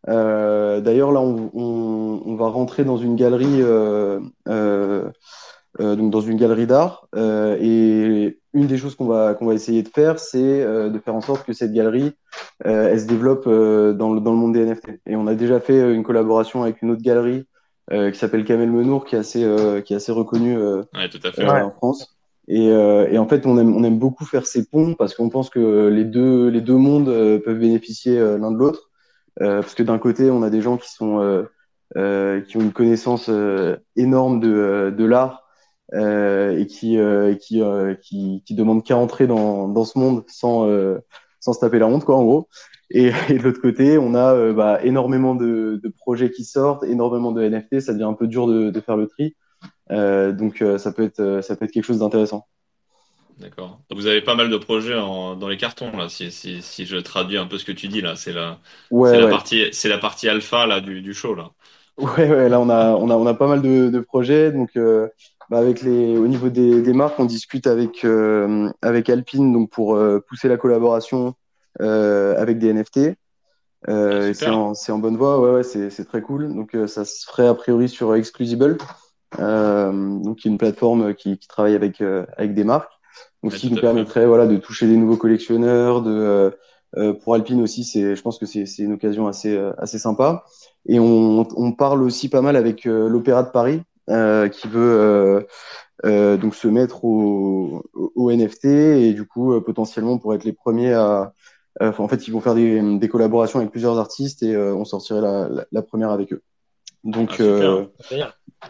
[0.10, 4.20] Euh, D'ailleurs, là, on, on, on, va rentrer dans une galerie euh,
[4.50, 5.10] euh,
[5.80, 7.07] donc dans une galerie d'art.
[7.15, 11.21] et une des choses qu'on va, qu'on va essayer de faire, c'est de faire en
[11.21, 12.13] sorte que cette galerie,
[12.63, 15.01] elle se développe dans, le, dans le monde des NFT.
[15.07, 17.45] Et on a déjà fait une collaboration avec une autre galerie
[17.91, 19.45] qui s'appelle Kamel Menour, qui est assez,
[19.86, 20.57] qui est assez reconnue
[21.63, 22.15] en France.
[22.47, 25.49] Et, et, en fait, on aime, on aime beaucoup faire ces ponts parce qu'on pense
[25.49, 27.07] que les deux, les deux mondes
[27.43, 28.89] peuvent bénéficier l'un de l'autre.
[29.38, 31.45] parce que d'un côté, on a des gens qui sont
[31.97, 35.45] euh, qui ont une connaissance euh, énorme de, euh, de l'art
[35.94, 36.98] et qui,
[37.42, 37.62] qui,
[38.02, 40.68] qui, qui demandent qu'à entrer dans, dans ce monde sans,
[41.40, 42.50] sans se taper la honte, quoi, en gros.
[42.90, 47.32] Et, et de l'autre côté, on a bah, énormément de, de, projets qui sortent, énormément
[47.32, 47.80] de NFT.
[47.80, 49.36] Ça devient un peu dur de, de faire le tri.
[49.92, 52.48] Euh, donc ça peut être ça peut être quelque chose d'intéressant.
[53.40, 53.82] D'accord.
[53.92, 56.08] Vous avez pas mal de projets en, dans les cartons là.
[56.08, 58.60] Si, si, si, je traduis un peu ce que tu dis là, c'est la,
[58.92, 61.52] ouais, la partie, c'est la partie alpha là du, du show là.
[61.98, 64.52] Ouais, ouais, là on a, on a, on a pas mal de, de projets.
[64.52, 65.08] Donc, euh,
[65.50, 69.70] bah, avec les, au niveau des, des marques, on discute avec, euh, avec Alpine donc
[69.70, 71.36] pour euh, pousser la collaboration
[71.82, 73.16] euh, avec des NFT.
[73.88, 74.58] Euh, Ah, c'est super.
[74.58, 76.54] en, c'est en bonne voie, ouais, ouais, c'est, c'est très cool.
[76.54, 78.78] Donc, euh, ça se ferait a priori sur Exclusible,
[79.39, 82.91] euh, donc qui est une plateforme qui, qui travaille avec, euh, avec des marques.
[83.43, 83.82] Donc, ce qui nous fait.
[83.82, 86.52] permettrait, voilà, de toucher des nouveaux collectionneurs, de, euh,
[86.98, 90.00] euh, pour Alpine aussi, c'est, je pense que c'est, c'est une occasion assez, euh, assez
[90.00, 90.46] sympa.
[90.88, 94.99] Et on, on parle aussi pas mal avec euh, l'Opéra de Paris, euh, qui veut
[94.99, 95.41] euh,
[96.06, 97.84] euh, donc se mettre au,
[98.32, 101.34] NFT et du coup euh, potentiellement pour être les premiers à.
[101.82, 104.86] euh, en fait, ils vont faire des, des collaborations avec plusieurs artistes et euh, on
[104.86, 106.41] sortirait la, la, la première avec eux.
[107.03, 107.86] Donc Ah, euh,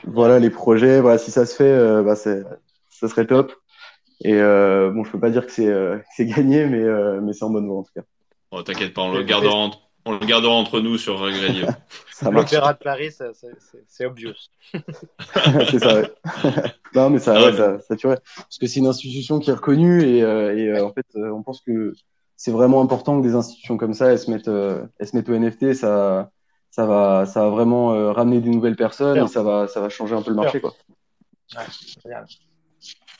[0.03, 0.99] voilà les projets.
[0.99, 2.37] Voilà, si ça se fait, euh, bah, ça
[3.07, 3.53] serait top.
[4.21, 7.43] Et euh, bon, je peux pas dire que c'est euh, gagné, mais euh, mais c'est
[7.45, 8.03] en bonne voie en tout cas.
[8.51, 11.65] Oh, t'inquiète pas, on le gardera entre, on le gardera entre nous sur Regradio.
[12.11, 12.51] Ça marche.
[12.51, 13.47] L'Opéra de Paris, ça- ça-
[13.89, 14.31] c'est obvious.
[15.69, 16.11] c'est ça, ouais.
[16.95, 18.19] non, mais ça, Ah, ouais, mais- ça, ça tuerait.
[18.37, 21.29] Parce que c'est une institution qui est reconnue et, euh, et euh, en fait, euh,
[21.31, 21.93] on pense que
[22.37, 25.27] c'est vraiment important que des institutions comme ça, elles se mettent, euh, elles se mettent
[25.27, 25.73] au NFT.
[25.73, 26.31] Ça,
[26.71, 29.25] ça va, ça va vraiment euh, ramener des nouvelles personnes Super.
[29.25, 30.73] et ça va, ça va changer un peu le marché, quoi.
[32.03, 32.25] Génial.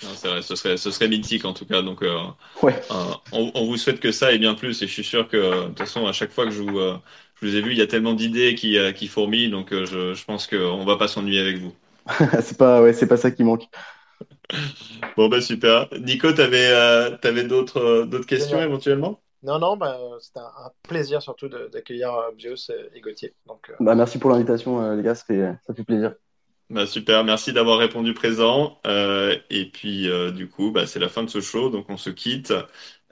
[0.03, 1.81] Non, vrai, ce serait, ce serait mythique en tout cas.
[1.81, 2.19] Donc, euh,
[2.61, 2.83] Ouais.
[2.91, 4.81] euh, on, on vous souhaite que ça et bien plus.
[4.81, 6.97] Et je suis sûr que, de toute façon, à chaque fois que je vous, euh,
[7.41, 9.49] je vous ai vu, il y a tellement d'idées qui, euh, qui fourmillent.
[9.49, 11.73] Donc, euh, je, je pense qu'on va pas s'ennuyer avec vous.
[12.41, 13.67] c'est pas, ouais, c'est pas ça qui manque.
[15.17, 15.87] Bon, bah super.
[15.99, 19.21] Nico, t'avais, euh, t'avais d'autres, euh, d'autres questions éventuellement?
[19.43, 23.35] Non, non, bah, c'était un, un plaisir surtout de- d'accueillir euh, Bios et Gauthier.
[23.45, 25.15] Donc, euh, Bah, merci pour l'invitation, euh, les gars.
[25.15, 26.15] Ça fait, ça fait plaisir.
[26.69, 28.79] Bah super, merci d'avoir répondu présent.
[28.87, 31.97] Euh, et puis euh, du coup, bah, c'est la fin de ce show, donc on
[31.97, 32.53] se quitte.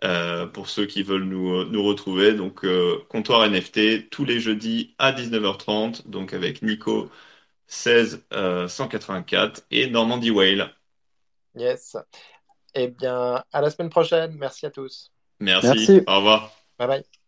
[0.04, 4.96] Euh, pour ceux qui veulent nous, nous retrouver, donc euh, comptoir NFT tous les jeudis
[4.98, 7.10] à 19h30, donc avec Nico
[7.68, 10.74] 16 euh, 184 et Normandie Whale.
[11.56, 11.96] yes.
[12.74, 14.36] Eh bien, à la semaine prochaine.
[14.38, 15.12] Merci à tous.
[15.40, 16.02] Merci, Merci.
[16.08, 16.52] au revoir.
[16.80, 17.23] Bye bye.